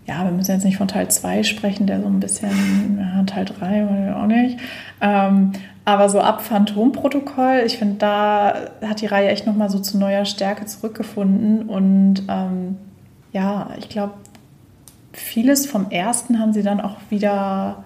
ja, 0.05 0.23
wir 0.23 0.31
müssen 0.31 0.51
jetzt 0.51 0.63
nicht 0.63 0.77
von 0.77 0.87
Teil 0.87 1.09
2 1.09 1.43
sprechen, 1.43 1.85
der 1.85 2.01
so 2.01 2.07
ein 2.07 2.19
bisschen, 2.19 2.97
ja, 2.99 3.23
Teil 3.23 3.45
3 3.45 4.15
auch 4.15 4.27
nicht. 4.27 4.59
Ähm, 5.01 5.51
aber 5.85 6.09
so 6.09 6.19
ab 6.19 6.41
Phantomprotokoll, 6.41 7.63
ich 7.65 7.77
finde, 7.77 7.95
da 7.99 8.53
hat 8.85 9.01
die 9.01 9.05
Reihe 9.05 9.29
echt 9.29 9.45
nochmal 9.45 9.69
so 9.69 9.79
zu 9.79 9.97
neuer 9.97 10.25
Stärke 10.25 10.65
zurückgefunden. 10.65 11.69
Und 11.69 12.23
ähm, 12.27 12.77
ja, 13.31 13.69
ich 13.77 13.87
glaube, 13.87 14.13
vieles 15.13 15.65
vom 15.65 15.89
ersten 15.89 16.39
haben 16.39 16.53
sie 16.53 16.63
dann 16.63 16.81
auch 16.81 16.97
wieder 17.09 17.83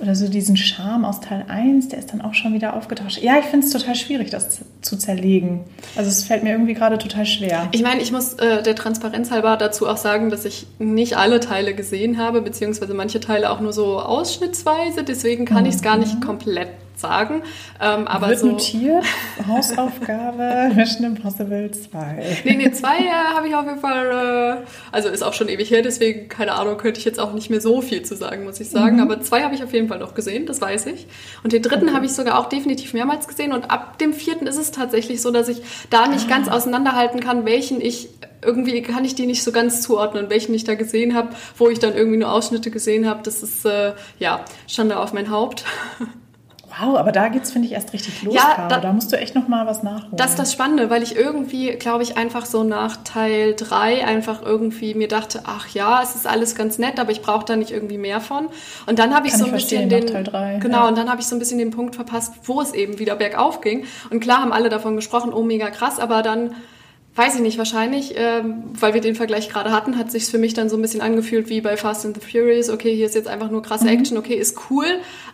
oder 0.00 0.14
so 0.14 0.28
diesen 0.28 0.56
Charme 0.56 1.04
aus 1.04 1.20
Teil 1.20 1.44
1, 1.48 1.88
der 1.88 1.98
ist 2.00 2.12
dann 2.12 2.20
auch 2.20 2.34
schon 2.34 2.52
wieder 2.52 2.74
aufgetauscht. 2.74 3.18
Ja, 3.18 3.38
ich 3.38 3.44
finde 3.46 3.66
es 3.66 3.72
total 3.72 3.94
schwierig, 3.94 4.30
das 4.30 4.60
zu 4.82 4.96
zerlegen. 4.96 5.60
Also 5.96 6.10
es 6.10 6.24
fällt 6.24 6.42
mir 6.42 6.50
irgendwie 6.50 6.74
gerade 6.74 6.98
total 6.98 7.26
schwer. 7.26 7.68
Ich 7.72 7.82
meine, 7.82 8.02
ich 8.02 8.10
muss 8.10 8.34
äh, 8.34 8.62
der 8.62 8.74
Transparenz 8.74 9.30
halber 9.30 9.56
dazu 9.56 9.86
auch 9.88 9.96
sagen, 9.96 10.30
dass 10.30 10.44
ich 10.44 10.66
nicht 10.78 11.16
alle 11.16 11.40
Teile 11.40 11.74
gesehen 11.74 12.18
habe, 12.18 12.42
beziehungsweise 12.42 12.92
manche 12.92 13.20
Teile 13.20 13.50
auch 13.50 13.60
nur 13.60 13.72
so 13.72 14.00
ausschnittsweise. 14.00 15.04
Deswegen 15.04 15.44
kann 15.44 15.62
mhm. 15.62 15.68
ich 15.68 15.76
es 15.76 15.82
gar 15.82 15.96
nicht 15.96 16.20
komplett 16.20 16.68
sagen. 16.96 17.42
Ähm, 17.80 18.06
aber 18.06 18.28
Wird 18.28 18.38
so 18.38 18.46
notiert, 18.46 19.04
Hausaufgabe, 19.46 20.72
Mission 20.74 21.04
Impossible 21.04 21.70
2. 21.70 22.42
Nee, 22.44 22.56
nee, 22.56 22.70
2 22.70 22.98
äh, 22.98 23.10
habe 23.34 23.48
ich 23.48 23.54
auf 23.54 23.66
jeden 23.66 23.80
Fall, 23.80 24.62
äh, 24.62 24.66
also 24.92 25.08
ist 25.08 25.22
auch 25.22 25.32
schon 25.32 25.48
ewig 25.48 25.70
her, 25.70 25.82
deswegen, 25.82 26.28
keine 26.28 26.52
Ahnung, 26.52 26.76
könnte 26.76 26.98
ich 26.98 27.04
jetzt 27.04 27.20
auch 27.20 27.32
nicht 27.32 27.50
mehr 27.50 27.60
so 27.60 27.80
viel 27.80 28.02
zu 28.02 28.16
sagen, 28.16 28.44
muss 28.44 28.60
ich 28.60 28.70
sagen. 28.70 28.96
Mhm. 28.96 29.02
Aber 29.02 29.20
2 29.20 29.42
habe 29.42 29.54
ich 29.54 29.62
auf 29.64 29.72
jeden 29.72 29.88
Fall 29.88 29.98
noch 29.98 30.14
gesehen, 30.14 30.46
das 30.46 30.60
weiß 30.60 30.86
ich. 30.86 31.06
Und 31.42 31.52
den 31.52 31.62
dritten 31.62 31.86
okay. 31.86 31.94
habe 31.94 32.06
ich 32.06 32.12
sogar 32.12 32.38
auch 32.38 32.48
definitiv 32.48 32.94
mehrmals 32.94 33.28
gesehen. 33.28 33.52
Und 33.52 33.70
ab 33.70 33.98
dem 33.98 34.12
vierten 34.12 34.46
ist 34.46 34.58
es 34.58 34.70
tatsächlich 34.70 35.20
so, 35.20 35.30
dass 35.30 35.48
ich 35.48 35.62
da 35.90 36.06
nicht 36.06 36.26
ah. 36.26 36.30
ganz 36.30 36.48
auseinanderhalten 36.48 37.20
kann, 37.20 37.44
welchen 37.44 37.80
ich 37.80 38.08
irgendwie 38.44 38.82
kann 38.82 39.04
ich 39.04 39.14
die 39.14 39.26
nicht 39.26 39.42
so 39.42 39.52
ganz 39.52 39.82
zuordnen, 39.82 40.28
welchen 40.28 40.54
ich 40.54 40.64
da 40.64 40.74
gesehen 40.74 41.14
habe, 41.14 41.30
wo 41.56 41.68
ich 41.68 41.78
dann 41.78 41.94
irgendwie 41.94 42.18
nur 42.18 42.30
Ausschnitte 42.30 42.70
gesehen 42.70 43.08
habe. 43.08 43.22
Das 43.22 43.42
ist 43.42 43.64
äh, 43.64 43.94
ja 44.18 44.44
Schande 44.66 44.98
auf 44.98 45.12
mein 45.12 45.30
Haupt. 45.30 45.64
Wow, 46.78 46.96
aber 46.96 47.12
da 47.12 47.28
geht's, 47.28 47.52
finde 47.52 47.68
ich, 47.68 47.74
erst 47.74 47.92
richtig 47.92 48.22
los, 48.22 48.34
ja, 48.34 48.66
da, 48.68 48.80
da, 48.80 48.92
musst 48.92 49.12
du 49.12 49.16
echt 49.16 49.34
noch 49.34 49.48
mal 49.48 49.66
was 49.66 49.82
nachholen. 49.82 50.16
Das 50.16 50.30
ist 50.30 50.38
das 50.38 50.52
Spannende, 50.52 50.90
weil 50.90 51.02
ich 51.02 51.14
irgendwie, 51.14 51.70
glaube 51.72 52.02
ich, 52.02 52.16
einfach 52.16 52.46
so 52.46 52.64
nach 52.64 52.96
Teil 53.04 53.54
3 53.54 54.04
einfach 54.04 54.42
irgendwie 54.42 54.94
mir 54.94 55.08
dachte, 55.08 55.42
ach 55.44 55.68
ja, 55.68 56.02
es 56.02 56.14
ist 56.14 56.26
alles 56.26 56.54
ganz 56.54 56.78
nett, 56.78 56.98
aber 56.98 57.12
ich 57.12 57.22
brauche 57.22 57.44
da 57.44 57.56
nicht 57.56 57.70
irgendwie 57.70 57.98
mehr 57.98 58.20
von. 58.20 58.48
Und 58.86 58.98
dann 58.98 59.14
habe 59.14 59.26
ich 59.26 59.34
so 59.34 59.44
ein 59.44 59.52
bisschen 59.52 59.88
den 59.88 60.06
Teil 60.06 60.24
3, 60.24 60.58
genau, 60.58 60.82
ja. 60.82 60.88
und 60.88 60.98
dann 60.98 61.10
habe 61.10 61.20
ich 61.20 61.26
so 61.26 61.36
ein 61.36 61.38
bisschen 61.38 61.58
den 61.58 61.70
Punkt 61.70 61.94
verpasst, 61.94 62.32
wo 62.44 62.60
es 62.60 62.72
eben 62.72 62.98
wieder 62.98 63.16
bergauf 63.16 63.60
ging. 63.60 63.84
Und 64.10 64.20
klar 64.20 64.40
haben 64.40 64.52
alle 64.52 64.68
davon 64.68 64.96
gesprochen, 64.96 65.32
oh 65.32 65.42
mega 65.42 65.70
krass, 65.70 65.98
aber 65.98 66.22
dann 66.22 66.54
Weiß 67.16 67.36
ich 67.36 67.42
nicht, 67.42 67.58
wahrscheinlich, 67.58 68.14
ähm, 68.16 68.64
weil 68.72 68.92
wir 68.92 69.00
den 69.00 69.14
Vergleich 69.14 69.48
gerade 69.48 69.70
hatten, 69.70 69.96
hat 69.96 70.10
sich 70.10 70.26
für 70.26 70.38
mich 70.38 70.52
dann 70.52 70.68
so 70.68 70.74
ein 70.74 70.82
bisschen 70.82 71.00
angefühlt 71.00 71.48
wie 71.48 71.60
bei 71.60 71.76
Fast 71.76 72.04
and 72.04 72.20
the 72.20 72.28
Furious. 72.28 72.70
Okay, 72.70 72.92
hier 72.92 73.06
ist 73.06 73.14
jetzt 73.14 73.28
einfach 73.28 73.52
nur 73.52 73.62
krasse 73.62 73.84
mhm. 73.84 73.90
Action, 73.90 74.18
okay, 74.18 74.34
ist 74.34 74.58
cool, 74.68 74.86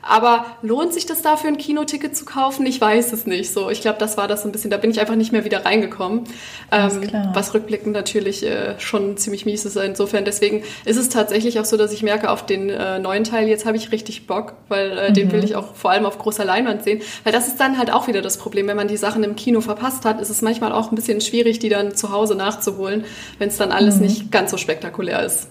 aber 0.03 0.45
lohnt 0.61 0.93
sich 0.93 1.07
das 1.07 1.23
dafür, 1.23 1.49
ein 1.49 1.57
Kinoticket 1.57 2.15
zu 2.15 2.27
kaufen? 2.27 2.67
Ich 2.67 2.83
weiß 2.83 3.15
es 3.15 3.25
nicht. 3.25 3.51
So, 3.51 3.71
ich 3.71 3.81
glaube, 3.81 3.99
das 3.99 4.19
war 4.19 4.29
das 4.29 4.43
so 4.43 4.49
ein 4.49 4.53
bisschen. 4.53 4.71
Da 4.71 4.77
bin 4.77 4.91
ich 4.91 5.01
einfach 5.01 5.15
nicht 5.15 5.33
mehr 5.33 5.47
wieder 5.47 5.65
reingekommen, 5.65 6.25
ähm, 6.71 7.01
was 7.33 7.55
rückblickend 7.55 7.95
natürlich 7.95 8.45
äh, 8.45 8.79
schon 8.79 9.17
ziemlich 9.17 9.47
mies 9.47 9.65
ist. 9.65 9.77
Insofern, 9.77 10.27
deswegen 10.27 10.63
ist 10.85 10.99
es 10.99 11.09
tatsächlich 11.09 11.61
auch 11.61 11.65
so, 11.65 11.79
dass 11.79 11.95
ich 11.95 12.03
merke, 12.03 12.29
auf 12.29 12.45
den 12.45 12.69
äh, 12.69 12.99
neuen 12.99 13.25
Teil 13.25 13.49
jetzt 13.49 13.65
habe 13.65 13.79
ich 13.79 13.91
richtig 13.91 14.27
Bock, 14.27 14.53
weil 14.69 14.99
äh, 14.99 15.09
mhm. 15.09 15.15
den 15.15 15.33
will 15.33 15.45
ich 15.45 15.57
auch 15.57 15.75
vor 15.75 15.93
allem 15.93 16.05
auf 16.05 16.19
großer 16.19 16.45
Leinwand 16.45 16.85
sehen, 16.85 17.01
weil 17.25 17.33
das 17.33 17.49
ist 17.49 17.59
dann 17.59 17.79
halt 17.79 17.91
auch 17.91 18.07
wieder 18.07 18.21
das 18.21 18.37
Problem, 18.37 18.67
wenn 18.67 18.77
man 18.77 18.89
die 18.89 18.99
Sachen 18.99 19.25
im 19.25 19.35
Kino 19.35 19.63
verpasst 19.63 20.05
hat, 20.05 20.21
ist 20.21 20.29
es 20.29 20.43
manchmal 20.43 20.73
auch 20.73 20.93
ein 20.93 20.95
bisschen 20.95 21.23
schwierig, 21.23 21.59
die 21.59 21.70
dann 21.71 21.95
zu 21.95 22.13
Hause 22.13 22.35
nachzuholen, 22.35 23.05
wenn 23.39 23.49
es 23.49 23.57
dann 23.57 23.73
alles 23.73 23.97
mhm. 23.97 24.03
nicht 24.03 24.33
ganz 24.33 24.51
so 24.51 24.57
spektakulär 24.57 25.25
ist. 25.25 25.49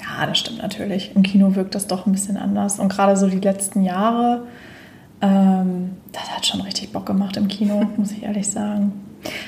Ja, 0.00 0.26
das 0.26 0.38
stimmt 0.38 0.58
natürlich. 0.58 1.14
Im 1.14 1.22
Kino 1.22 1.54
wirkt 1.54 1.74
das 1.74 1.86
doch 1.86 2.06
ein 2.06 2.12
bisschen 2.12 2.36
anders. 2.36 2.78
Und 2.78 2.88
gerade 2.88 3.16
so 3.16 3.28
die 3.28 3.40
letzten 3.40 3.82
Jahre, 3.82 4.46
ähm, 5.20 5.96
das 6.12 6.30
hat 6.30 6.46
schon 6.46 6.60
richtig 6.60 6.92
Bock 6.92 7.06
gemacht 7.06 7.36
im 7.36 7.48
Kino, 7.48 7.82
muss 7.96 8.12
ich 8.12 8.22
ehrlich 8.22 8.48
sagen. 8.48 8.92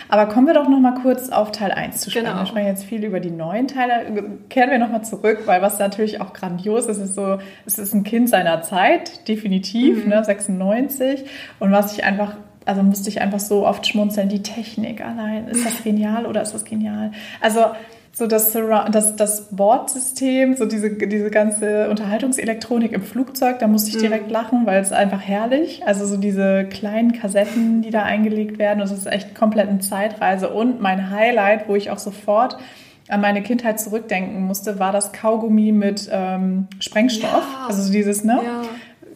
Aber 0.09 0.27
kommen 0.27 0.47
wir 0.47 0.55
doch 0.55 0.69
noch 0.69 0.79
mal 0.79 0.95
kurz 1.03 1.31
auf 1.31 1.51
Teil 1.51 1.73
1 1.73 2.01
zu 2.01 2.11
sprechen. 2.11 2.27
Genau. 2.27 2.39
Wir 2.39 2.47
sprechen 2.47 2.67
jetzt 2.69 2.85
viel 2.85 3.05
über 3.05 3.19
die 3.19 3.31
neuen 3.31 3.67
Teile. 3.67 4.39
Kehren 4.49 4.71
wir 4.71 4.79
noch 4.79 4.91
mal 4.91 5.03
zurück, 5.03 5.43
weil 5.47 5.63
was 5.63 5.81
natürlich 5.81 6.21
auch 6.21 6.33
grandios 6.33 6.87
ist, 6.87 6.99
ist 6.99 7.15
so, 7.17 7.39
es 7.67 7.79
ist 7.79 7.93
ein 7.93 8.05
Kind 8.05 8.29
seiner 8.29 8.63
Zeit, 8.63 9.27
definitiv, 9.27 10.05
mhm. 10.05 10.11
ne, 10.11 10.25
96. 10.25 11.25
Und 11.59 11.73
was 11.73 11.93
ich 11.93 12.05
einfach 12.05 12.37
also 12.65 12.83
musste 12.83 13.09
ich 13.09 13.21
einfach 13.21 13.41
so 13.41 13.67
oft 13.67 13.87
schmunzeln, 13.87 14.29
die 14.29 14.43
Technik 14.43 15.05
allein, 15.05 15.49
ist 15.49 15.65
das 15.65 15.83
genial 15.83 16.27
oder 16.27 16.43
ist 16.43 16.55
das 16.55 16.65
genial? 16.65 17.13
Also 17.41 17.61
so 18.17 18.29
das, 18.29 18.53
das, 18.53 19.17
das 19.17 19.49
Bordsystem, 19.51 20.55
so 20.55 20.67
diese, 20.67 20.91
diese 20.91 21.31
ganze 21.31 21.91
Unterhaltungselektronik 21.91 22.93
im 22.93 23.03
Flugzeug, 23.03 23.59
da 23.59 23.67
musste 23.67 23.91
ich 23.91 23.99
direkt 23.99 24.27
mhm. 24.27 24.33
lachen, 24.33 24.67
weil 24.67 24.81
es 24.81 24.93
einfach 24.93 25.21
herrlich. 25.21 25.85
Also 25.85 26.07
so 26.07 26.17
diese 26.17 26.65
kleinen 26.65 27.13
Kassetten, 27.13 27.83
die 27.83 27.91
da 27.91 28.05
eingelegt 28.05 28.59
werden, 28.59 28.79
das 28.79 28.93
ist 28.93 29.07
echt 29.07 29.35
komplett 29.35 29.69
eine 29.69 29.81
Zeitreise. 29.81 30.51
Und 30.51 30.81
mein 30.81 31.11
Highlight, 31.11 31.69
wo 31.69 31.75
ich 31.75 31.91
auch 31.91 31.99
sofort 31.99 32.57
an 33.09 33.21
meine 33.21 33.43
Kindheit 33.43 33.81
zurückdenken 33.81 34.45
musste, 34.45 34.79
war 34.79 34.93
das 34.93 35.13
Kaugummi 35.13 35.73
mit 35.73 36.09
ähm, 36.13 36.69
Sprengstoff. 36.79 37.33
Ja. 37.33 37.67
Also 37.67 37.91
dieses, 37.91 38.23
ne? 38.23 38.41
Ja 38.45 38.63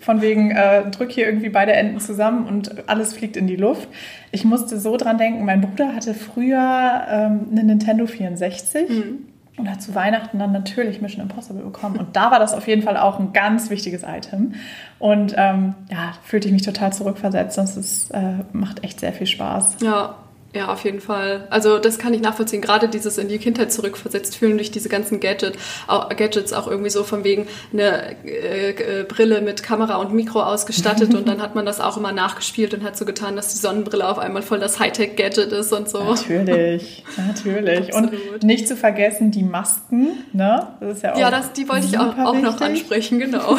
von 0.09 0.23
wegen, 0.23 0.53
äh, 0.53 0.91
drück 0.91 1.12
hier 1.12 1.27
irgendwie 1.27 1.50
beide 1.50 1.75
Enden 1.75 2.00
zusammen 2.00 2.47
und 2.47 2.88
alles 2.88 3.12
fliegt 3.12 3.37
in 3.37 3.47
die 3.47 3.57
Luft. 3.57 3.87
Ich 4.33 4.43
musste 4.43 4.81
so 4.81 4.97
dran 4.97 5.19
denken, 5.19 5.45
mein 5.45 5.61
Bruder 5.61 5.95
hatte 5.95 6.15
früher 6.15 7.03
ähm, 7.11 7.49
eine 7.50 7.62
Nintendo 7.62 8.07
64. 8.07 8.88
Mhm. 8.88 9.19
Und 9.59 9.69
hat 9.69 9.83
zu 9.83 9.95
Weihnachten 9.95 10.38
dann 10.38 10.53
natürlich 10.53 11.03
Mission 11.03 11.21
Impossible 11.21 11.62
bekommen. 11.62 11.99
Und 11.99 12.17
da 12.17 12.31
war 12.31 12.38
das 12.38 12.55
auf 12.55 12.67
jeden 12.67 12.81
Fall 12.81 12.97
auch 12.97 13.19
ein 13.19 13.35
ganz 13.35 13.69
wichtiges 13.69 14.03
Item. 14.03 14.55
Und 14.99 15.35
ähm, 15.37 15.75
ja, 15.91 16.15
fühlte 16.23 16.49
ich 16.49 16.55
mich 16.55 16.62
total 16.62 16.95
zurückversetzt. 16.95 17.59
Das 17.59 17.77
ist, 17.77 18.11
äh, 18.12 18.45
macht 18.53 18.85
echt 18.85 19.00
sehr 19.00 19.12
viel 19.12 19.27
Spaß. 19.27 19.79
Ja, 19.83 20.15
ja, 20.55 20.73
auf 20.73 20.83
jeden 20.85 21.00
Fall. 21.00 21.47
Also 21.50 21.78
das 21.78 21.99
kann 21.99 22.14
ich 22.14 22.23
nachvollziehen. 22.23 22.62
Gerade 22.62 22.88
dieses 22.88 23.19
in 23.19 23.28
die 23.28 23.37
Kindheit 23.38 23.71
zurückversetzt 23.71 24.35
fühlen 24.35 24.57
durch 24.57 24.71
diese 24.71 24.88
ganzen 24.88 25.21
Gadget, 25.21 25.59
auch, 25.87 26.09
Gadgets 26.09 26.55
auch 26.55 26.67
irgendwie 26.67 26.88
so 26.88 27.05
von 27.05 27.23
wegen 27.23 27.47
eine 27.71 28.17
äh, 28.25 28.71
äh, 28.71 29.05
Brille 29.05 29.43
mit 29.43 29.62
Kamera 29.62 29.97
und 29.97 30.14
Mikro 30.14 30.43
ausgestattet 30.43 31.14
und 31.14 31.28
dann 31.28 31.43
hat 31.43 31.55
man 31.55 31.67
das 31.67 31.81
auch 31.81 31.99
immer 31.99 32.12
nachgespielt 32.12 32.73
und 32.73 32.83
hat 32.83 32.97
so 32.97 33.05
getan, 33.05 33.37
dass 33.37 33.52
die 33.52 33.59
Sonnenbrille 33.59 34.09
auf 34.09 34.19
einmal 34.19 34.40
voll 34.40 34.59
das 34.59 34.81
Hightech-Gadget 34.81 35.52
ist 35.52 35.73
und 35.75 35.90
so. 35.90 36.02
Natürlich, 36.02 37.05
natürlich. 37.17 37.93
und 37.95 38.43
nicht 38.43 38.69
zu 38.69 38.75
vergessen 38.75 39.31
die 39.31 39.43
Masken, 39.43 40.25
ne? 40.33 40.69
Das 40.81 40.97
ist 40.97 41.02
ja 41.02 41.14
auch 41.14 41.19
Ja, 41.19 41.31
das, 41.31 41.52
die 41.52 41.69
wollte 41.69 41.87
ich 41.87 41.99
auch, 41.99 42.17
auch 42.17 42.38
noch 42.38 42.59
ansprechen, 42.59 43.19
genau. 43.19 43.59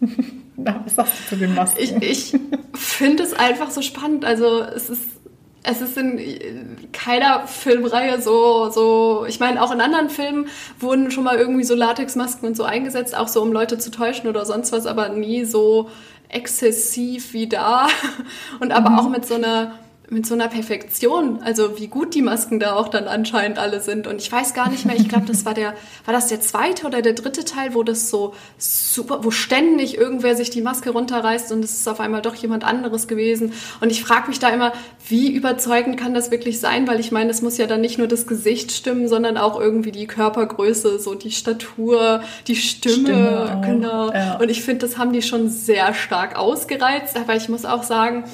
Was 0.56 0.94
sagst 0.94 1.12
du 1.18 1.28
zu 1.34 1.36
den 1.36 1.54
Masken? 1.54 1.78
Ich, 1.80 1.94
ich 2.02 2.34
finde 2.74 3.22
es 3.22 3.34
einfach 3.34 3.70
so 3.70 3.82
spannend. 3.82 4.24
Also 4.24 4.62
es 4.62 4.90
ist 4.90 5.21
es 5.64 5.80
ist 5.80 5.96
in 5.96 6.76
keiner 6.92 7.46
Filmreihe 7.46 8.20
so, 8.20 8.70
so, 8.70 9.26
ich 9.28 9.38
meine, 9.38 9.62
auch 9.62 9.70
in 9.70 9.80
anderen 9.80 10.10
Filmen 10.10 10.48
wurden 10.80 11.10
schon 11.10 11.24
mal 11.24 11.36
irgendwie 11.36 11.64
so 11.64 11.74
Latexmasken 11.74 12.48
und 12.48 12.56
so 12.56 12.64
eingesetzt, 12.64 13.16
auch 13.16 13.28
so 13.28 13.42
um 13.42 13.52
Leute 13.52 13.78
zu 13.78 13.90
täuschen 13.90 14.28
oder 14.28 14.44
sonst 14.44 14.72
was, 14.72 14.86
aber 14.86 15.10
nie 15.10 15.44
so 15.44 15.88
exzessiv 16.28 17.32
wie 17.32 17.48
da. 17.48 17.86
Und 18.60 18.72
aber 18.72 18.90
mhm. 18.90 18.98
auch 18.98 19.08
mit 19.08 19.26
so 19.26 19.34
einer 19.34 19.78
mit 20.12 20.26
so 20.26 20.34
einer 20.34 20.48
Perfektion, 20.48 21.40
also 21.42 21.78
wie 21.78 21.88
gut 21.88 22.14
die 22.14 22.20
Masken 22.20 22.60
da 22.60 22.74
auch 22.74 22.88
dann 22.88 23.08
anscheinend 23.08 23.58
alle 23.58 23.80
sind. 23.80 24.06
Und 24.06 24.20
ich 24.20 24.30
weiß 24.30 24.52
gar 24.52 24.68
nicht 24.70 24.84
mehr, 24.84 24.94
ich 24.94 25.08
glaube, 25.08 25.24
das 25.26 25.46
war 25.46 25.54
der, 25.54 25.74
war 26.04 26.12
das 26.12 26.28
der 26.28 26.40
zweite 26.40 26.86
oder 26.86 27.00
der 27.00 27.14
dritte 27.14 27.44
Teil, 27.44 27.74
wo 27.74 27.82
das 27.82 28.10
so 28.10 28.34
super, 28.58 29.24
wo 29.24 29.30
ständig 29.30 29.96
irgendwer 29.96 30.36
sich 30.36 30.50
die 30.50 30.60
Maske 30.60 30.90
runterreißt 30.90 31.50
und 31.52 31.64
es 31.64 31.72
ist 31.72 31.88
auf 31.88 31.98
einmal 31.98 32.20
doch 32.20 32.34
jemand 32.34 32.62
anderes 32.62 33.08
gewesen. 33.08 33.54
Und 33.80 33.90
ich 33.90 34.04
frage 34.04 34.28
mich 34.28 34.38
da 34.38 34.50
immer, 34.50 34.72
wie 35.08 35.32
überzeugend 35.32 35.98
kann 35.98 36.12
das 36.12 36.30
wirklich 36.30 36.60
sein? 36.60 36.86
Weil 36.86 37.00
ich 37.00 37.10
meine, 37.10 37.30
es 37.30 37.40
muss 37.40 37.56
ja 37.56 37.66
dann 37.66 37.80
nicht 37.80 37.96
nur 37.96 38.06
das 38.06 38.26
Gesicht 38.26 38.70
stimmen, 38.70 39.08
sondern 39.08 39.38
auch 39.38 39.58
irgendwie 39.58 39.92
die 39.92 40.06
Körpergröße, 40.06 40.98
so 40.98 41.14
die 41.14 41.30
Statur, 41.32 42.22
die 42.46 42.56
Stimme, 42.56 42.94
Stimme 42.94 43.62
genau. 43.64 44.12
Ja. 44.12 44.36
Und 44.36 44.50
ich 44.50 44.62
finde, 44.62 44.86
das 44.86 44.98
haben 44.98 45.14
die 45.14 45.22
schon 45.22 45.48
sehr 45.48 45.94
stark 45.94 46.36
ausgereizt. 46.38 47.16
Aber 47.16 47.34
ich 47.34 47.48
muss 47.48 47.64
auch 47.64 47.82
sagen, 47.82 48.24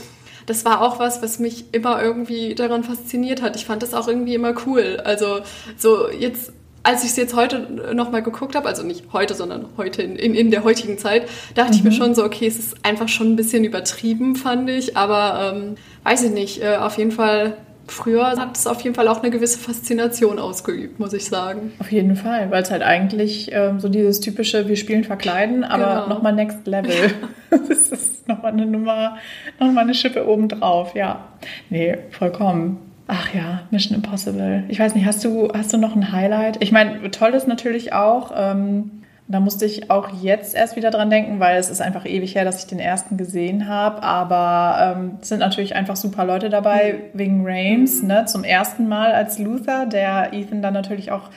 das 0.48 0.64
war 0.64 0.80
auch 0.80 0.98
was, 0.98 1.22
was 1.22 1.38
mich 1.38 1.66
immer 1.72 2.02
irgendwie 2.02 2.54
daran 2.54 2.84
fasziniert 2.84 3.42
hat. 3.42 3.56
Ich 3.56 3.66
fand 3.66 3.82
das 3.82 3.94
auch 3.94 4.08
irgendwie 4.08 4.34
immer 4.34 4.54
cool. 4.66 5.00
Also 5.04 5.40
so 5.76 6.08
jetzt 6.10 6.52
als 6.84 7.04
ich 7.04 7.10
es 7.10 7.16
jetzt 7.16 7.34
heute 7.34 7.92
nochmal 7.92 8.22
geguckt 8.22 8.54
habe, 8.54 8.66
also 8.66 8.82
nicht 8.82 9.04
heute, 9.12 9.34
sondern 9.34 9.66
heute 9.76 10.02
in, 10.02 10.16
in, 10.16 10.34
in 10.34 10.50
der 10.50 10.64
heutigen 10.64 10.96
Zeit, 10.96 11.28
dachte 11.54 11.72
mhm. 11.72 11.76
ich 11.76 11.84
mir 11.84 11.90
mhm. 11.90 11.94
schon 11.94 12.14
so, 12.14 12.24
okay, 12.24 12.46
es 12.46 12.58
ist 12.58 12.76
einfach 12.82 13.08
schon 13.08 13.32
ein 13.32 13.36
bisschen 13.36 13.64
übertrieben, 13.64 14.36
fand 14.36 14.70
ich. 14.70 14.96
Aber 14.96 15.54
ähm, 15.54 15.74
weiß 16.04 16.22
ich 16.22 16.30
nicht, 16.30 16.62
äh, 16.62 16.76
auf 16.76 16.96
jeden 16.96 17.10
Fall 17.12 17.58
früher 17.88 18.26
hat 18.26 18.56
es 18.56 18.66
auf 18.66 18.80
jeden 18.80 18.94
Fall 18.94 19.08
auch 19.08 19.22
eine 19.22 19.30
gewisse 19.30 19.58
Faszination 19.58 20.38
ausgeübt, 20.38 20.98
muss 20.98 21.12
ich 21.12 21.26
sagen. 21.26 21.72
Auf 21.78 21.90
jeden 21.92 22.16
Fall, 22.16 22.50
weil 22.50 22.62
es 22.62 22.70
halt 22.70 22.82
eigentlich 22.82 23.50
ähm, 23.52 23.80
so 23.80 23.88
dieses 23.88 24.20
typische, 24.20 24.68
wir 24.68 24.76
spielen 24.76 25.04
verkleiden, 25.04 25.64
aber 25.64 26.04
genau. 26.04 26.08
nochmal 26.08 26.34
Next 26.34 26.66
Level. 26.66 27.12
das 27.50 27.88
ist 27.88 28.17
nochmal 28.28 28.52
eine 28.52 28.66
Nummer, 28.66 29.16
nochmal 29.58 29.84
eine 29.84 29.94
Schippe 29.94 30.28
obendrauf, 30.28 30.94
ja. 30.94 31.24
Nee, 31.70 31.98
vollkommen. 32.10 32.78
Ach 33.06 33.32
ja, 33.32 33.62
Mission 33.70 33.96
Impossible. 33.96 34.64
Ich 34.68 34.78
weiß 34.78 34.94
nicht, 34.94 35.06
hast 35.06 35.24
du, 35.24 35.48
hast 35.54 35.72
du 35.72 35.78
noch 35.78 35.96
ein 35.96 36.12
Highlight? 36.12 36.62
Ich 36.62 36.72
meine, 36.72 37.10
toll 37.10 37.30
ist 37.30 37.48
natürlich 37.48 37.94
auch, 37.94 38.32
ähm, 38.36 39.02
da 39.28 39.40
musste 39.40 39.66
ich 39.66 39.90
auch 39.90 40.08
jetzt 40.22 40.54
erst 40.54 40.76
wieder 40.76 40.90
dran 40.90 41.10
denken, 41.10 41.38
weil 41.38 41.58
es 41.58 41.68
ist 41.68 41.82
einfach 41.82 42.06
ewig 42.06 42.34
her, 42.34 42.44
dass 42.44 42.60
ich 42.60 42.66
den 42.66 42.78
ersten 42.78 43.18
gesehen 43.18 43.68
habe. 43.68 44.02
Aber 44.02 44.96
ähm, 44.96 45.18
es 45.20 45.28
sind 45.28 45.40
natürlich 45.40 45.74
einfach 45.74 45.96
super 45.96 46.24
Leute 46.24 46.48
dabei, 46.48 46.94
mhm. 47.12 47.18
wegen 47.18 47.42
Rames, 47.46 48.02
mhm. 48.02 48.08
ne? 48.08 48.24
Zum 48.26 48.44
ersten 48.44 48.88
Mal 48.88 49.12
als 49.12 49.38
Luther, 49.38 49.86
der 49.86 50.32
Ethan 50.32 50.62
dann 50.62 50.72
natürlich 50.74 51.10
auch 51.10 51.30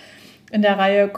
in 0.52 0.62
der 0.62 0.78
Reihe 0.78 1.12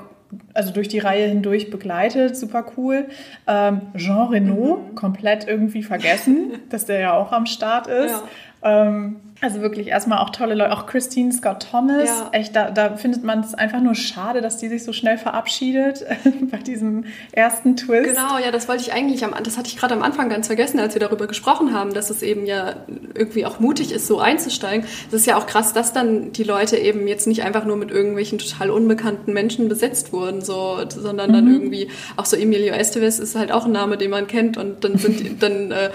also 0.54 0.72
durch 0.74 0.88
die 0.88 1.00
Reihe 1.00 1.28
hindurch 1.28 1.70
begleitet, 1.70 2.38
super 2.38 2.66
cool. 2.78 3.08
Ähm, 3.48 3.82
Jean 3.96 4.30
Reno, 4.30 4.78
mhm. 4.78 4.96
komplett 4.96 5.48
irgendwie 5.48 5.84
vergessen, 5.84 6.54
dass 6.70 6.86
der 6.86 7.00
ja 7.00 7.14
auch 7.14 7.32
am 7.32 7.46
Start 7.46 7.88
ist. 7.88 8.12
Ja. 8.12 8.24
Ähm, 8.64 9.18
also 9.44 9.60
wirklich 9.60 9.88
erstmal 9.88 10.20
auch 10.20 10.30
tolle 10.30 10.56
Leute, 10.56 10.72
auch 10.72 10.86
Christine 10.86 11.34
Scott 11.34 11.68
Thomas. 11.70 12.08
Ja. 12.08 12.30
Echt, 12.32 12.56
da, 12.56 12.72
da 12.72 12.96
findet 12.96 13.26
man 13.26 13.42
es 13.42 13.54
einfach 13.54 13.82
nur 13.82 13.94
schade, 13.94 14.40
dass 14.40 14.58
die 14.58 14.70
sich 14.70 14.86
so 14.86 14.94
schnell 14.94 15.18
verabschiedet 15.18 16.06
bei 16.52 16.60
diesem 16.60 17.04
ersten 17.34 17.76
Twist. 17.76 18.16
Genau, 18.16 18.38
ja, 18.38 18.52
das 18.52 18.70
wollte 18.70 18.84
ich 18.84 18.94
eigentlich 18.94 19.26
am, 19.26 19.34
das 19.44 19.58
hatte 19.58 19.68
ich 19.68 19.76
gerade 19.76 19.96
am 19.96 20.02
Anfang 20.02 20.30
ganz 20.30 20.48
vergessen, 20.48 20.80
als 20.80 20.94
wir 20.94 21.02
darüber 21.02 21.28
gesprochen 21.28 21.74
haben, 21.74 21.94
dass 21.94 22.10
es 22.10 22.22
eben 22.22 22.46
ja 22.46 22.76
irgendwie 23.16 23.46
auch 23.46 23.60
mutig 23.60 23.92
ist, 23.92 24.08
so 24.08 24.20
einzusteigen. 24.20 24.88
Das 25.12 25.20
ist 25.20 25.26
ja 25.26 25.36
auch 25.36 25.46
krass, 25.46 25.74
dass 25.74 25.92
dann 25.92 26.32
die 26.32 26.44
Leute 26.44 26.78
eben 26.78 27.06
jetzt 27.10 27.28
nicht 27.28 27.44
einfach 27.44 27.66
nur 27.66 27.76
mit 27.76 27.92
irgendwelchen 27.92 28.40
total 28.40 28.70
unbekannten 28.70 29.34
Menschen 29.34 29.68
besetzt 29.68 30.14
wurden, 30.14 30.42
so, 30.42 30.78
sondern 30.88 31.32
mhm. 31.32 31.34
dann 31.34 31.54
irgendwie 31.54 31.90
auch 32.16 32.26
so 32.26 32.38
Emilio 32.38 32.74
Estevez 32.74 33.20
ist 33.20 33.36
halt 33.36 33.52
auch 33.52 33.66
ein 33.66 33.74
Name, 33.74 33.98
den 33.98 34.10
man 34.12 34.28
kennt 34.28 34.56
und 34.56 34.86
dann 34.86 34.98
sind 34.98 35.44
dann 35.44 35.72
äh, 35.72 35.90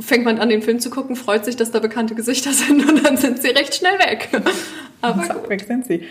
fängt 0.00 0.24
man 0.24 0.38
an, 0.38 0.48
den 0.48 0.62
Film 0.62 0.80
zu 0.80 0.90
gucken, 0.90 1.16
freut 1.16 1.44
sich, 1.44 1.56
dass 1.56 1.70
da 1.70 1.80
bekannte 1.80 2.14
Gesichter 2.14 2.52
sind 2.52 2.88
und 2.88 3.04
dann 3.04 3.16
sind 3.16 3.42
sie 3.42 3.48
recht 3.48 3.74
schnell 3.74 3.98
weg. 3.98 4.28
Aber 5.02 5.22
Zack, 5.24 5.48
weg 5.48 5.64
sind 5.66 5.86
sie. 5.86 6.02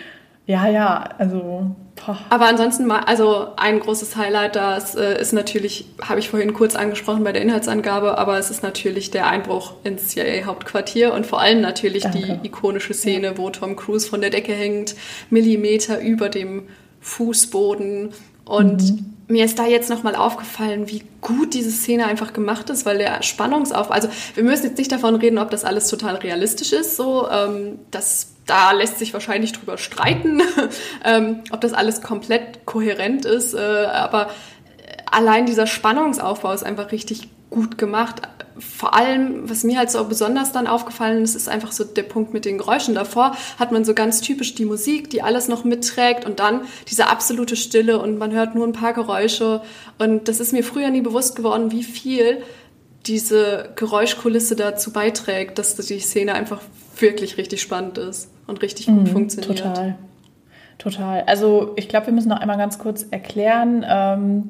Ja, 0.47 0.67
ja, 0.67 1.09
also. 1.17 1.75
Boah. 1.95 2.19
Aber 2.29 2.45
ansonsten 2.45 2.85
mal, 2.85 2.99
also 2.99 3.47
ein 3.57 3.79
großes 3.79 4.15
Highlight, 4.15 4.55
das 4.55 4.93
äh, 4.93 5.19
ist 5.19 5.33
natürlich, 5.33 5.87
habe 6.01 6.19
ich 6.19 6.29
vorhin 6.29 6.53
kurz 6.53 6.75
angesprochen 6.75 7.23
bei 7.23 7.31
der 7.31 7.41
Inhaltsangabe, 7.41 8.17
aber 8.19 8.37
es 8.37 8.51
ist 8.51 8.61
natürlich 8.61 9.09
der 9.09 9.27
Einbruch 9.27 9.73
ins 9.83 10.09
CIA-Hauptquartier 10.09 11.13
und 11.13 11.25
vor 11.25 11.41
allem 11.41 11.61
natürlich 11.61 12.03
Danke. 12.03 12.39
die 12.43 12.47
ikonische 12.47 12.93
Szene, 12.93 13.27
ja. 13.27 13.37
wo 13.37 13.49
Tom 13.49 13.75
Cruise 13.75 14.07
von 14.07 14.21
der 14.21 14.29
Decke 14.29 14.53
hängt, 14.53 14.95
Millimeter 15.31 15.99
über 15.99 16.29
dem 16.29 16.67
Fußboden 16.99 18.09
und 18.43 18.83
mhm 18.83 19.14
mir 19.27 19.45
ist 19.45 19.57
da 19.57 19.65
jetzt 19.65 19.89
nochmal 19.89 20.15
aufgefallen, 20.15 20.87
wie 20.89 21.03
gut 21.21 21.53
diese 21.53 21.71
Szene 21.71 22.05
einfach 22.05 22.33
gemacht 22.33 22.69
ist, 22.69 22.85
weil 22.85 22.97
der 22.97 23.23
Spannungsauf, 23.23 23.91
also 23.91 24.07
wir 24.35 24.43
müssen 24.43 24.65
jetzt 24.67 24.77
nicht 24.77 24.91
davon 24.91 25.15
reden, 25.15 25.39
ob 25.39 25.49
das 25.49 25.63
alles 25.63 25.87
total 25.87 26.15
realistisch 26.15 26.73
ist, 26.73 26.95
so, 26.95 27.27
ähm, 27.29 27.79
das, 27.91 28.33
da 28.45 28.71
lässt 28.71 28.99
sich 28.99 29.13
wahrscheinlich 29.13 29.53
drüber 29.53 29.77
streiten, 29.77 30.41
ähm, 31.03 31.43
ob 31.51 31.61
das 31.61 31.73
alles 31.73 32.01
komplett 32.01 32.65
kohärent 32.65 33.25
ist, 33.25 33.55
äh, 33.55 33.57
aber 33.57 34.29
allein 35.11 35.45
dieser 35.45 35.65
Spannungsaufbau 35.65 36.51
ist 36.53 36.63
einfach 36.63 36.91
richtig 36.91 37.29
gut 37.49 37.77
gemacht 37.77 38.21
vor 38.57 38.93
allem, 38.95 39.49
was 39.49 39.63
mir 39.63 39.77
halt 39.77 39.91
so 39.91 40.03
besonders 40.05 40.51
dann 40.51 40.67
aufgefallen 40.67 41.23
ist, 41.23 41.35
ist 41.35 41.49
einfach 41.49 41.71
so 41.71 41.83
der 41.83 42.03
Punkt 42.03 42.33
mit 42.33 42.45
den 42.45 42.57
Geräuschen. 42.57 42.95
Davor 42.95 43.35
hat 43.59 43.71
man 43.71 43.83
so 43.83 43.93
ganz 43.93 44.21
typisch 44.21 44.55
die 44.55 44.65
Musik, 44.65 45.09
die 45.09 45.21
alles 45.21 45.47
noch 45.47 45.63
mitträgt 45.63 46.25
und 46.25 46.39
dann 46.39 46.61
diese 46.87 47.07
absolute 47.07 47.55
Stille 47.55 47.99
und 47.99 48.17
man 48.17 48.31
hört 48.31 48.55
nur 48.55 48.65
ein 48.65 48.73
paar 48.73 48.93
Geräusche. 48.93 49.61
Und 49.99 50.27
das 50.27 50.39
ist 50.39 50.53
mir 50.53 50.63
früher 50.63 50.89
nie 50.89 51.01
bewusst 51.01 51.35
geworden, 51.35 51.71
wie 51.71 51.83
viel 51.83 52.41
diese 53.05 53.69
Geräuschkulisse 53.75 54.55
dazu 54.55 54.91
beiträgt, 54.91 55.59
dass 55.59 55.75
die 55.75 55.99
Szene 55.99 56.33
einfach 56.33 56.61
wirklich 56.97 57.37
richtig 57.37 57.61
spannend 57.61 57.97
ist 57.97 58.29
und 58.47 58.61
richtig 58.61 58.87
gut 58.87 59.01
mhm, 59.01 59.07
funktioniert. 59.07 59.59
Total. 59.59 59.97
Total. 60.77 61.23
Also 61.27 61.73
ich 61.75 61.87
glaube, 61.87 62.07
wir 62.07 62.13
müssen 62.13 62.29
noch 62.29 62.39
einmal 62.39 62.57
ganz 62.57 62.79
kurz 62.79 63.05
erklären. 63.11 63.85
Ähm, 63.87 64.49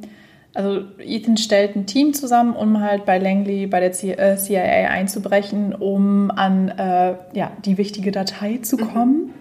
also 0.55 0.83
Ethan 0.99 1.35
stellt 1.35 1.75
ein 1.75 1.85
Team 1.85 2.13
zusammen, 2.13 2.55
um 2.55 2.81
halt 2.81 3.05
bei 3.05 3.17
Langley, 3.17 3.67
bei 3.67 3.81
der 3.81 3.91
CIA 3.91 4.15
äh, 4.17 4.85
einzubrechen, 4.87 5.75
um 5.75 6.31
an 6.31 6.69
äh, 6.69 7.15
ja, 7.33 7.51
die 7.65 7.77
wichtige 7.77 8.11
Datei 8.11 8.59
zu 8.61 8.77
mhm. 8.77 8.93
kommen. 8.93 9.17
Mhm. 9.17 9.33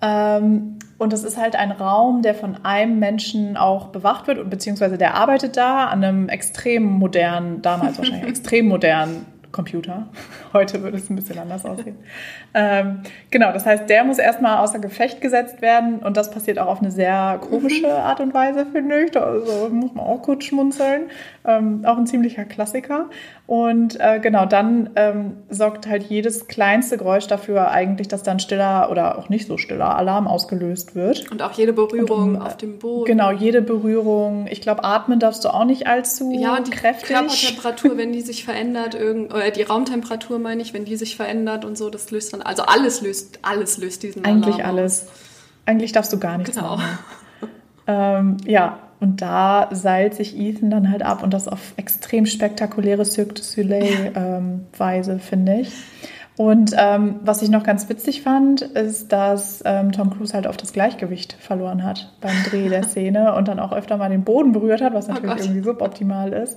Ähm, 0.00 0.78
und 0.96 1.12
das 1.12 1.22
ist 1.22 1.36
halt 1.36 1.54
ein 1.54 1.70
Raum, 1.70 2.22
der 2.22 2.34
von 2.34 2.64
einem 2.64 2.98
Menschen 2.98 3.56
auch 3.56 3.88
bewacht 3.88 4.26
wird, 4.26 4.48
beziehungsweise 4.48 4.96
der 4.96 5.14
arbeitet 5.14 5.56
da 5.56 5.86
an 5.86 6.02
einem 6.02 6.28
extrem 6.28 6.84
modernen, 6.84 7.60
damals 7.60 7.98
wahrscheinlich 7.98 8.28
extrem 8.28 8.68
modernen 8.68 9.26
Computer. 9.52 10.08
Heute 10.52 10.82
würde 10.82 10.96
es 10.96 11.08
ein 11.10 11.16
bisschen 11.16 11.38
anders 11.38 11.64
aussehen. 11.64 11.96
ähm, 12.54 13.02
genau, 13.30 13.52
das 13.52 13.66
heißt, 13.66 13.88
der 13.88 14.04
muss 14.04 14.18
erstmal 14.18 14.58
außer 14.58 14.78
Gefecht 14.78 15.20
gesetzt 15.20 15.62
werden 15.62 16.00
und 16.00 16.16
das 16.16 16.30
passiert 16.30 16.58
auch 16.58 16.66
auf 16.66 16.80
eine 16.80 16.90
sehr 16.90 17.38
komische 17.40 17.86
mhm. 17.86 17.92
Art 17.92 18.20
und 18.20 18.34
Weise, 18.34 18.66
finde 18.66 19.04
ich. 19.04 19.16
Also 19.16 19.68
muss 19.70 19.94
man 19.94 20.04
auch 20.04 20.22
kurz 20.22 20.44
schmunzeln. 20.44 21.10
Ähm, 21.44 21.84
auch 21.84 21.98
ein 21.98 22.06
ziemlicher 22.06 22.44
Klassiker. 22.44 23.10
Und 23.52 24.00
äh, 24.00 24.18
genau, 24.18 24.46
dann 24.46 24.88
ähm, 24.96 25.36
sorgt 25.50 25.86
halt 25.86 26.04
jedes 26.04 26.46
kleinste 26.46 26.96
Geräusch 26.96 27.26
dafür 27.26 27.70
eigentlich, 27.70 28.08
dass 28.08 28.22
dann 28.22 28.40
stiller 28.40 28.90
oder 28.90 29.18
auch 29.18 29.28
nicht 29.28 29.46
so 29.46 29.58
stiller 29.58 29.94
Alarm 29.94 30.26
ausgelöst 30.26 30.94
wird. 30.94 31.30
Und 31.30 31.42
auch 31.42 31.52
jede 31.52 31.74
Berührung 31.74 32.36
um, 32.36 32.40
auf 32.40 32.56
dem 32.56 32.78
Boden. 32.78 33.04
Genau, 33.04 33.30
jede 33.30 33.60
Berührung. 33.60 34.46
Ich 34.50 34.62
glaube, 34.62 34.84
atmen 34.84 35.20
darfst 35.20 35.44
du 35.44 35.50
auch 35.50 35.66
nicht 35.66 35.86
allzu 35.86 36.32
ja, 36.32 36.56
und 36.56 36.68
die 36.68 36.70
kräftig. 36.70 37.08
Körpertemperatur, 37.14 37.96
wenn 37.98 38.14
die 38.14 38.22
sich 38.22 38.46
verändert, 38.46 38.94
irgend, 38.94 39.34
oder 39.34 39.50
die 39.50 39.64
Raumtemperatur 39.64 40.38
meine 40.38 40.62
ich, 40.62 40.72
wenn 40.72 40.86
die 40.86 40.96
sich 40.96 41.16
verändert 41.16 41.66
und 41.66 41.76
so, 41.76 41.90
das 41.90 42.10
löst 42.10 42.32
dann, 42.32 42.40
also 42.40 42.62
alles 42.62 43.02
löst, 43.02 43.38
alles 43.42 43.76
löst 43.76 44.02
diesen 44.02 44.24
Eigentlich 44.24 44.64
Alarm 44.64 44.78
alles. 44.78 45.02
Aus. 45.02 45.08
Eigentlich 45.66 45.92
darfst 45.92 46.10
du 46.10 46.18
gar 46.18 46.38
nichts 46.38 46.56
genau. 46.56 46.76
machen. 46.76 46.98
ähm, 47.86 48.36
ja, 48.46 48.78
und 49.02 49.20
da 49.20 49.68
seilt 49.72 50.14
sich 50.14 50.38
Ethan 50.38 50.70
dann 50.70 50.90
halt 50.90 51.02
ab 51.02 51.22
und 51.24 51.34
das 51.34 51.48
auf 51.48 51.74
extrem 51.76 52.24
spektakuläre 52.24 53.04
Cirque 53.04 53.34
du 53.34 53.42
Soleil-Weise, 53.42 55.12
ähm, 55.12 55.20
finde 55.20 55.60
ich. 55.60 55.72
Und 56.36 56.74
ähm, 56.78 57.16
was 57.24 57.42
ich 57.42 57.50
noch 57.50 57.62
ganz 57.62 57.88
witzig 57.88 58.22
fand, 58.22 58.62
ist, 58.62 59.12
dass 59.12 59.62
ähm, 59.66 59.92
Tom 59.92 60.10
Cruise 60.10 60.32
halt 60.32 60.46
auf 60.46 60.56
das 60.56 60.72
Gleichgewicht 60.72 61.34
verloren 61.34 61.82
hat 61.82 62.12
beim 62.20 62.34
Dreh 62.48 62.68
der 62.68 62.82
Szene 62.88 63.34
und 63.34 63.48
dann 63.48 63.58
auch 63.58 63.72
öfter 63.72 63.96
mal 63.96 64.08
den 64.08 64.24
Boden 64.24 64.52
berührt 64.52 64.80
hat, 64.80 64.94
was 64.94 65.08
oh 65.08 65.12
natürlich 65.12 65.34
oh 65.34 65.42
irgendwie 65.42 65.62
suboptimal 65.62 66.32
ist. 66.32 66.56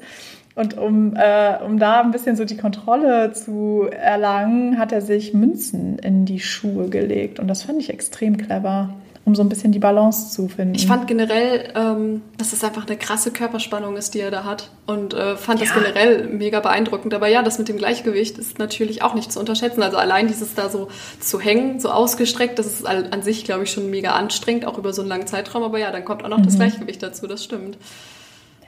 Und 0.53 0.77
um, 0.77 1.15
äh, 1.15 1.57
um 1.65 1.79
da 1.79 2.01
ein 2.01 2.11
bisschen 2.11 2.37
so 2.37 2.45
die 2.45 2.55
Kontrolle 2.55 3.33
zu 3.33 3.87
erlangen, 3.91 4.77
hat 4.77 4.93
er 4.93 5.01
sich 5.01 5.33
Münzen 5.33 5.99
in 5.99 6.25
die 6.25 6.39
Schuhe 6.39 6.89
gelegt. 6.89 7.39
Und 7.39 7.49
das 7.49 7.63
fand 7.63 7.79
ich 7.81 7.89
extrem 7.89 8.37
clever 8.37 8.93
um 9.25 9.33
so 9.33 9.41
ein 9.41 9.49
bisschen 9.49 9.71
die 9.71 9.79
Balance 9.79 10.29
zu 10.29 10.47
finden. 10.47 10.75
Ich 10.75 10.85
fand 10.85 11.07
generell, 11.07 11.73
ähm, 11.75 12.21
dass 12.37 12.53
es 12.53 12.63
einfach 12.63 12.85
eine 12.85 12.95
krasse 12.95 13.31
Körperspannung 13.31 13.97
ist, 13.97 14.13
die 14.13 14.19
er 14.19 14.29
da 14.29 14.43
hat. 14.43 14.69
Und 14.85 15.15
äh, 15.15 15.35
fand 15.35 15.59
ja. 15.59 15.65
das 15.65 15.73
generell 15.73 16.27
mega 16.27 16.59
beeindruckend. 16.59 17.11
Aber 17.15 17.27
ja, 17.27 17.41
das 17.41 17.57
mit 17.57 17.67
dem 17.67 17.77
Gleichgewicht 17.77 18.37
ist 18.37 18.59
natürlich 18.59 19.01
auch 19.01 19.15
nicht 19.15 19.31
zu 19.31 19.39
unterschätzen. 19.39 19.81
Also 19.81 19.97
allein 19.97 20.27
dieses 20.27 20.53
da 20.53 20.69
so 20.69 20.89
zu 21.19 21.39
hängen, 21.39 21.79
so 21.79 21.89
ausgestreckt, 21.89 22.59
das 22.59 22.67
ist 22.67 22.85
an 22.85 23.23
sich, 23.23 23.45
glaube 23.45 23.63
ich, 23.63 23.71
schon 23.71 23.89
mega 23.89 24.11
anstrengend, 24.11 24.65
auch 24.65 24.77
über 24.77 24.93
so 24.93 25.01
einen 25.01 25.09
langen 25.09 25.25
Zeitraum. 25.25 25.63
Aber 25.63 25.79
ja, 25.79 25.91
dann 25.91 26.05
kommt 26.05 26.23
auch 26.23 26.29
noch 26.29 26.37
mhm. 26.37 26.45
das 26.45 26.57
Gleichgewicht 26.57 27.01
dazu, 27.01 27.25
das 27.25 27.43
stimmt. 27.43 27.79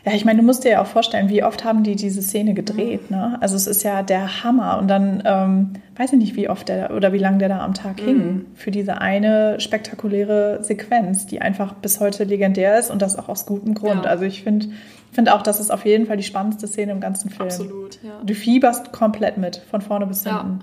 Ja, 0.07 0.13
ich 0.13 0.23
meine, 0.23 0.39
du 0.39 0.45
musst 0.45 0.63
dir 0.63 0.71
ja 0.71 0.81
auch 0.81 0.87
vorstellen, 0.87 1.27
wie 1.27 1.43
oft 1.43 1.65
haben 1.65 1.83
die 1.83 1.97
diese 1.97 2.21
Szene 2.21 2.53
gedreht. 2.53 3.11
Ne? 3.11 3.37
Also 3.41 3.57
es 3.57 3.67
ist 3.67 3.83
ja 3.83 4.03
der 4.03 4.41
Hammer. 4.41 4.77
Und 4.77 4.87
dann 4.87 5.21
ähm, 5.25 5.73
weiß 5.97 6.13
ich 6.13 6.17
nicht, 6.17 6.35
wie 6.37 6.47
oft 6.47 6.69
der 6.69 6.95
oder 6.95 7.11
wie 7.11 7.17
lange 7.17 7.39
der 7.39 7.49
da 7.49 7.59
am 7.59 7.73
Tag 7.73 8.01
mhm. 8.01 8.05
hing 8.05 8.45
für 8.55 8.71
diese 8.71 9.01
eine 9.01 9.59
spektakuläre 9.59 10.63
Sequenz, 10.63 11.25
die 11.25 11.41
einfach 11.41 11.73
bis 11.73 11.99
heute 11.99 12.23
legendär 12.23 12.79
ist 12.79 12.89
und 12.89 13.01
das 13.01 13.19
auch 13.19 13.27
aus 13.27 13.45
gutem 13.45 13.73
Grund. 13.73 14.05
Ja. 14.05 14.09
Also 14.09 14.23
ich 14.23 14.43
finde 14.43 14.67
finde 15.11 15.35
auch, 15.35 15.41
das 15.41 15.59
ist 15.59 15.71
auf 15.71 15.85
jeden 15.85 16.05
Fall 16.05 16.15
die 16.15 16.23
spannendste 16.23 16.67
Szene 16.67 16.93
im 16.93 17.01
ganzen 17.01 17.29
Film. 17.29 17.49
Absolut, 17.49 17.99
ja. 18.01 18.21
Du 18.23 18.33
fieberst 18.33 18.93
komplett 18.93 19.37
mit, 19.37 19.57
von 19.69 19.81
vorne 19.81 20.07
bis 20.07 20.23
hinten. 20.23 20.59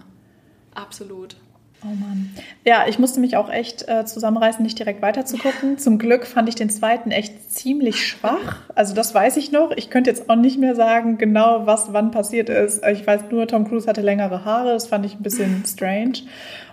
Ja, 0.75 0.83
absolut. 0.83 1.37
Oh 1.85 1.95
Mann. 1.95 2.31
Ja, 2.65 2.87
ich 2.89 2.99
musste 2.99 3.21
mich 3.21 3.37
auch 3.37 3.51
echt 3.51 3.87
äh, 3.89 4.07
zusammenreißen, 4.07 4.63
nicht 4.63 4.79
direkt 4.79 5.03
weiterzugucken. 5.03 5.77
Zum 5.77 5.99
Glück 5.99 6.27
fand 6.27 6.49
ich 6.49 6.55
den 6.55 6.71
zweiten 6.71 7.11
echt 7.11 7.53
ziemlich 7.53 8.07
schwach. 8.07 8.63
Also 8.75 8.95
das 8.95 9.15
weiß 9.15 9.37
ich 9.37 9.53
noch. 9.53 9.71
Ich 9.77 9.91
könnte 9.91 10.09
jetzt 10.09 10.31
auch 10.31 10.37
nicht 10.37 10.59
mehr 10.59 10.75
sagen, 10.75 11.19
genau 11.19 11.67
was 11.67 11.93
wann 11.93 12.11
passiert 12.11 12.49
ist. 12.49 12.83
Ich 12.87 13.07
weiß 13.07 13.25
nur, 13.31 13.47
Tom 13.47 13.69
Cruise 13.69 13.87
hatte 13.87 14.01
längere 14.01 14.45
Haare. 14.47 14.73
Das 14.73 14.87
fand 14.87 15.05
ich 15.05 15.15
ein 15.15 15.23
bisschen 15.23 15.63
strange. 15.67 16.21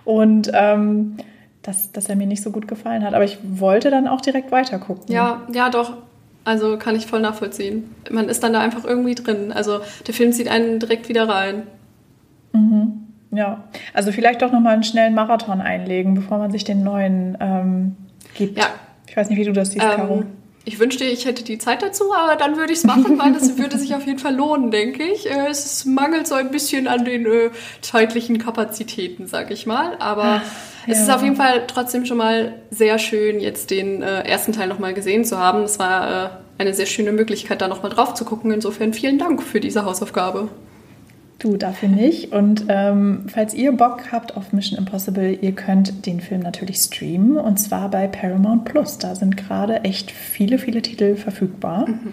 Und 0.04 0.50
ähm, 0.54 1.16
dass, 1.62 1.92
dass 1.92 2.08
er 2.08 2.16
mir 2.16 2.26
nicht 2.26 2.42
so 2.42 2.50
gut 2.50 2.66
gefallen 2.66 3.04
hat. 3.04 3.14
Aber 3.14 3.24
ich 3.24 3.38
wollte 3.42 3.90
dann 3.90 4.08
auch 4.08 4.20
direkt 4.20 4.50
weitergucken. 4.50 5.12
Ja, 5.14 5.42
ja, 5.52 5.68
doch. 5.68 5.96
Also 6.44 6.76
kann 6.76 6.96
ich 6.96 7.06
voll 7.06 7.20
nachvollziehen. 7.20 7.94
Man 8.10 8.28
ist 8.28 8.42
dann 8.42 8.52
da 8.52 8.60
einfach 8.60 8.84
irgendwie 8.84 9.14
drin. 9.14 9.52
Also 9.52 9.80
der 10.06 10.14
Film 10.14 10.32
zieht 10.32 10.48
einen 10.48 10.80
direkt 10.80 11.08
wieder 11.08 11.28
rein. 11.28 11.64
Mhm. 12.52 13.01
Ja, 13.32 13.64
also 13.94 14.12
vielleicht 14.12 14.42
doch 14.42 14.52
nochmal 14.52 14.74
einen 14.74 14.84
schnellen 14.84 15.14
Marathon 15.14 15.60
einlegen, 15.62 16.14
bevor 16.14 16.38
man 16.38 16.52
sich 16.52 16.64
den 16.64 16.84
neuen 16.84 17.36
ähm, 17.40 17.96
gibt. 18.34 18.58
Ja. 18.58 18.66
Ich 19.08 19.16
weiß 19.16 19.30
nicht, 19.30 19.38
wie 19.38 19.44
du 19.44 19.52
das 19.52 19.72
siehst, 19.72 19.84
ähm, 19.84 19.96
Caro. 19.96 20.24
Ich 20.64 20.78
wünschte, 20.78 21.04
ich 21.04 21.24
hätte 21.24 21.42
die 21.42 21.58
Zeit 21.58 21.82
dazu, 21.82 22.14
aber 22.14 22.36
dann 22.36 22.56
würde 22.56 22.72
ich 22.72 22.78
es 22.78 22.84
machen, 22.84 23.18
weil 23.18 23.32
das 23.32 23.58
würde 23.58 23.78
sich 23.78 23.94
auf 23.94 24.06
jeden 24.06 24.18
Fall 24.18 24.34
lohnen, 24.34 24.70
denke 24.70 25.02
ich. 25.02 25.28
Äh, 25.28 25.48
es 25.48 25.84
mangelt 25.86 26.26
so 26.26 26.34
ein 26.34 26.50
bisschen 26.50 26.86
an 26.86 27.04
den 27.04 27.26
äh, 27.26 27.50
zeitlichen 27.80 28.38
Kapazitäten, 28.38 29.26
sag 29.26 29.50
ich 29.50 29.66
mal. 29.66 29.96
Aber 29.98 30.42
Ach, 30.42 30.42
es 30.86 30.98
ja. 30.98 31.04
ist 31.04 31.10
auf 31.10 31.22
jeden 31.22 31.36
Fall 31.36 31.66
trotzdem 31.66 32.04
schon 32.04 32.18
mal 32.18 32.54
sehr 32.70 32.98
schön, 32.98 33.40
jetzt 33.40 33.70
den 33.70 34.02
äh, 34.02 34.22
ersten 34.22 34.52
Teil 34.52 34.68
nochmal 34.68 34.94
gesehen 34.94 35.24
zu 35.24 35.38
haben. 35.38 35.62
Es 35.62 35.78
war 35.78 36.26
äh, 36.26 36.28
eine 36.58 36.74
sehr 36.74 36.86
schöne 36.86 37.12
Möglichkeit, 37.12 37.60
da 37.60 37.66
nochmal 37.66 37.90
drauf 37.90 38.14
zu 38.14 38.24
gucken. 38.24 38.52
Insofern 38.52 38.92
vielen 38.92 39.18
Dank 39.18 39.42
für 39.42 39.58
diese 39.58 39.84
Hausaufgabe. 39.84 40.48
Du, 41.42 41.56
dafür 41.56 41.88
nicht. 41.88 42.30
Und 42.30 42.66
ähm, 42.68 43.26
falls 43.26 43.52
ihr 43.52 43.72
Bock 43.72 44.12
habt 44.12 44.36
auf 44.36 44.52
Mission 44.52 44.78
Impossible, 44.78 45.36
ihr 45.40 45.50
könnt 45.56 46.06
den 46.06 46.20
Film 46.20 46.40
natürlich 46.40 46.76
streamen 46.76 47.36
und 47.36 47.58
zwar 47.58 47.90
bei 47.90 48.06
Paramount 48.06 48.64
Plus. 48.64 48.98
Da 48.98 49.16
sind 49.16 49.36
gerade 49.36 49.82
echt 49.82 50.12
viele, 50.12 50.58
viele 50.58 50.82
Titel 50.82 51.16
verfügbar. 51.16 51.88
Mhm. 51.88 52.12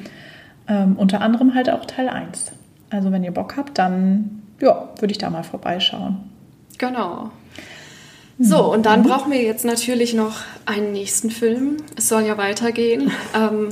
Ähm, 0.67 0.95
unter 0.97 1.21
anderem 1.21 1.53
halt 1.53 1.69
auch 1.69 1.85
Teil 1.85 2.09
1. 2.09 2.53
Also 2.89 3.11
wenn 3.11 3.23
ihr 3.23 3.29
Bock 3.29 3.55
habt, 3.55 3.77
dann 3.77 4.41
ja, 4.59 4.89
würde 4.97 5.11
ich 5.11 5.19
da 5.19 5.29
mal 5.29 5.43
vorbeischauen. 5.43 6.17
Genau. 6.79 7.29
So, 8.39 8.73
und 8.73 8.87
dann 8.87 9.01
mhm. 9.01 9.09
brauchen 9.09 9.31
wir 9.31 9.43
jetzt 9.43 9.63
natürlich 9.63 10.15
noch 10.15 10.37
einen 10.65 10.91
nächsten 10.91 11.29
Film. 11.29 11.77
Es 11.95 12.09
soll 12.09 12.23
ja 12.23 12.35
weitergehen. 12.39 13.11
Ähm, 13.35 13.69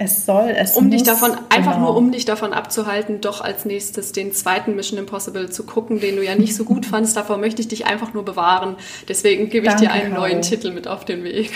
es 0.00 0.24
soll, 0.24 0.50
es 0.56 0.76
Um 0.76 0.84
muss, 0.84 0.94
dich 0.94 1.02
davon, 1.02 1.32
einfach 1.48 1.74
genau. 1.74 1.86
nur 1.86 1.96
um 1.96 2.12
dich 2.12 2.24
davon 2.24 2.52
abzuhalten, 2.52 3.20
doch 3.20 3.40
als 3.40 3.64
nächstes 3.64 4.12
den 4.12 4.32
zweiten 4.32 4.76
Mission 4.76 4.96
Impossible 4.96 5.50
zu 5.50 5.64
gucken, 5.64 5.98
den 6.00 6.14
du 6.14 6.24
ja 6.24 6.36
nicht 6.36 6.54
so 6.54 6.64
gut 6.64 6.86
fandst. 6.86 7.16
Davor 7.16 7.36
möchte 7.36 7.60
ich 7.60 7.68
dich 7.68 7.86
einfach 7.86 8.14
nur 8.14 8.24
bewahren. 8.24 8.76
Deswegen 9.08 9.50
gebe 9.50 9.66
ich 9.66 9.72
Danke, 9.72 9.86
dir 9.86 9.92
einen 9.92 10.14
neuen 10.14 10.40
Titel 10.40 10.70
mit 10.70 10.86
auf 10.86 11.04
den 11.04 11.24
Weg. 11.24 11.50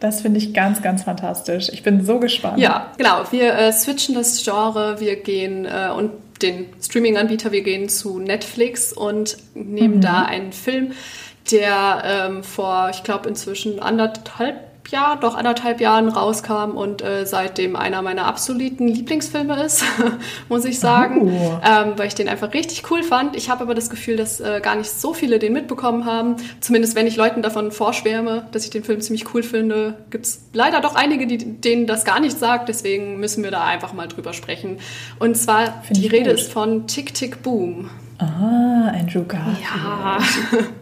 Das 0.00 0.20
finde 0.20 0.38
ich 0.38 0.54
ganz, 0.54 0.80
ganz 0.80 1.02
fantastisch. 1.02 1.70
Ich 1.72 1.82
bin 1.82 2.06
so 2.06 2.20
gespannt. 2.20 2.60
Ja, 2.60 2.92
genau. 2.96 3.24
Wir 3.32 3.52
äh, 3.54 3.72
switchen 3.72 4.14
das 4.14 4.44
Genre, 4.44 5.00
wir 5.00 5.16
gehen 5.16 5.64
äh, 5.64 5.90
und 5.90 6.12
den 6.40 6.66
Streaming-Anbieter, 6.80 7.50
wir 7.50 7.62
gehen 7.62 7.88
zu 7.88 8.20
Netflix 8.20 8.92
und 8.92 9.38
nehmen 9.54 9.96
mhm. 9.96 10.00
da 10.00 10.22
einen 10.22 10.52
Film, 10.52 10.92
der 11.50 12.02
ähm, 12.04 12.44
vor, 12.44 12.90
ich 12.92 13.02
glaube, 13.02 13.28
inzwischen 13.28 13.80
anderthalb 13.80 14.67
Jahr, 14.90 15.18
doch 15.20 15.34
anderthalb 15.34 15.80
Jahren 15.80 16.08
rauskam 16.08 16.76
und 16.76 17.02
äh, 17.02 17.26
seitdem 17.26 17.76
einer 17.76 18.02
meiner 18.02 18.26
absoluten 18.26 18.88
Lieblingsfilme 18.88 19.62
ist, 19.62 19.84
muss 20.48 20.64
ich 20.64 20.78
sagen, 20.78 21.30
oh. 21.30 21.60
ähm, 21.64 21.92
weil 21.96 22.08
ich 22.08 22.14
den 22.14 22.28
einfach 22.28 22.52
richtig 22.54 22.90
cool 22.90 23.02
fand. 23.02 23.36
Ich 23.36 23.50
habe 23.50 23.62
aber 23.62 23.74
das 23.74 23.90
Gefühl, 23.90 24.16
dass 24.16 24.40
äh, 24.40 24.60
gar 24.62 24.76
nicht 24.76 24.90
so 24.90 25.14
viele 25.14 25.38
den 25.38 25.52
mitbekommen 25.52 26.04
haben. 26.04 26.36
Zumindest 26.60 26.94
wenn 26.94 27.06
ich 27.06 27.16
Leuten 27.16 27.42
davon 27.42 27.72
vorschwärme, 27.72 28.46
dass 28.52 28.64
ich 28.64 28.70
den 28.70 28.84
Film 28.84 29.00
ziemlich 29.00 29.32
cool 29.34 29.42
finde, 29.42 29.94
gibt 30.10 30.26
es 30.26 30.42
leider 30.52 30.80
doch 30.80 30.94
einige, 30.94 31.26
die, 31.26 31.38
denen 31.38 31.86
das 31.86 32.04
gar 32.04 32.20
nicht 32.20 32.38
sagt. 32.38 32.68
Deswegen 32.68 33.20
müssen 33.20 33.44
wir 33.44 33.50
da 33.50 33.64
einfach 33.64 33.92
mal 33.92 34.08
drüber 34.08 34.32
sprechen. 34.32 34.78
Und 35.18 35.36
zwar, 35.36 35.82
Find 35.82 35.96
die 35.96 36.06
Rede 36.06 36.30
gut. 36.30 36.40
ist 36.40 36.52
von 36.52 36.86
Tick 36.86 37.14
Tick 37.14 37.42
Boom. 37.42 37.90
Ah, 38.18 38.92
Andrew 38.98 39.24
Garfield. 39.24 39.58
Ja. 39.62 40.18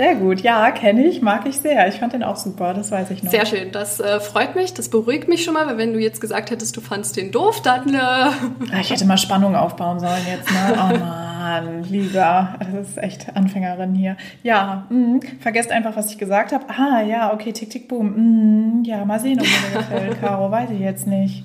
Sehr 0.00 0.14
gut, 0.14 0.40
ja, 0.40 0.70
kenne 0.70 1.04
ich, 1.04 1.20
mag 1.20 1.46
ich 1.46 1.58
sehr. 1.58 1.86
Ich 1.86 1.96
fand 1.96 2.14
den 2.14 2.22
auch 2.22 2.36
super, 2.36 2.72
das 2.72 2.90
weiß 2.90 3.10
ich 3.10 3.22
noch. 3.22 3.30
Sehr 3.30 3.44
schön, 3.44 3.70
das 3.70 4.00
äh, 4.00 4.18
freut 4.18 4.56
mich, 4.56 4.72
das 4.72 4.88
beruhigt 4.88 5.28
mich 5.28 5.44
schon 5.44 5.52
mal, 5.52 5.66
weil 5.66 5.76
wenn 5.76 5.92
du 5.92 5.98
jetzt 5.98 6.22
gesagt 6.22 6.50
hättest, 6.50 6.74
du 6.74 6.80
fandst 6.80 7.18
den 7.18 7.30
doof, 7.32 7.60
dann... 7.60 7.94
Äh 7.94 7.98
ah, 7.98 8.32
ich 8.80 8.88
hätte 8.88 9.04
mal 9.04 9.18
Spannung 9.18 9.54
aufbauen 9.54 10.00
sollen 10.00 10.22
jetzt, 10.26 10.50
ne? 10.50 10.72
Oh 10.72 10.98
Mann, 10.98 11.82
Lisa, 11.82 12.54
das 12.60 12.88
ist 12.88 12.96
echt 12.96 13.36
Anfängerin 13.36 13.94
hier. 13.94 14.16
Ja, 14.42 14.86
mh, 14.88 15.20
vergesst 15.38 15.70
einfach, 15.70 15.94
was 15.94 16.10
ich 16.10 16.16
gesagt 16.16 16.52
habe. 16.52 16.64
Ah, 16.70 17.02
ja, 17.02 17.34
okay, 17.34 17.52
tick, 17.52 17.68
tick, 17.68 17.86
boom. 17.86 18.78
Mh, 18.80 18.88
ja, 18.88 19.04
mal 19.04 19.20
sehen, 19.20 19.38
ob 19.38 19.46
mir 19.46 19.80
gefällt, 19.80 20.20
Caro, 20.22 20.50
weiß 20.50 20.70
ich 20.70 20.80
jetzt 20.80 21.06
nicht. 21.06 21.44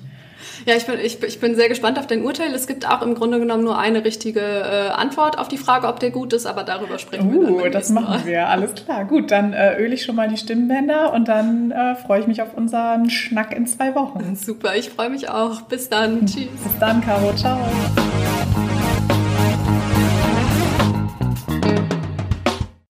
Ja, 0.64 0.74
ich 0.74 0.86
bin, 0.86 0.98
ich, 1.00 1.22
ich 1.22 1.40
bin 1.40 1.54
sehr 1.54 1.68
gespannt 1.68 1.98
auf 1.98 2.06
dein 2.06 2.22
Urteil. 2.22 2.52
Es 2.54 2.66
gibt 2.66 2.88
auch 2.88 3.02
im 3.02 3.14
Grunde 3.14 3.38
genommen 3.38 3.64
nur 3.64 3.78
eine 3.78 4.04
richtige 4.04 4.40
äh, 4.40 4.88
Antwort 4.90 5.38
auf 5.38 5.48
die 5.48 5.58
Frage, 5.58 5.86
ob 5.86 6.00
der 6.00 6.10
gut 6.10 6.32
ist, 6.32 6.46
aber 6.46 6.64
darüber 6.64 6.98
sprechen 6.98 7.34
uh, 7.34 7.58
wir. 7.58 7.66
Uh, 7.66 7.68
das 7.68 7.90
machen 7.90 8.20
Mal. 8.20 8.26
wir, 8.26 8.48
alles 8.48 8.74
klar. 8.74 9.04
Gut, 9.04 9.30
dann 9.30 9.52
äh, 9.52 9.76
öle 9.78 9.94
ich 9.94 10.04
schon 10.04 10.16
mal 10.16 10.28
die 10.28 10.36
Stimmbänder 10.36 11.12
und 11.12 11.28
dann 11.28 11.70
äh, 11.70 11.94
freue 11.96 12.20
ich 12.20 12.26
mich 12.26 12.42
auf 12.42 12.54
unseren 12.54 13.10
Schnack 13.10 13.54
in 13.54 13.66
zwei 13.66 13.94
Wochen. 13.94 14.36
Super, 14.36 14.76
ich 14.76 14.90
freue 14.90 15.10
mich 15.10 15.28
auch. 15.28 15.62
Bis 15.62 15.88
dann. 15.88 16.20
Tschüss. 16.26 16.48
Bis 16.62 16.78
dann, 16.80 17.00
Caro. 17.00 17.32
Ciao. 17.34 17.58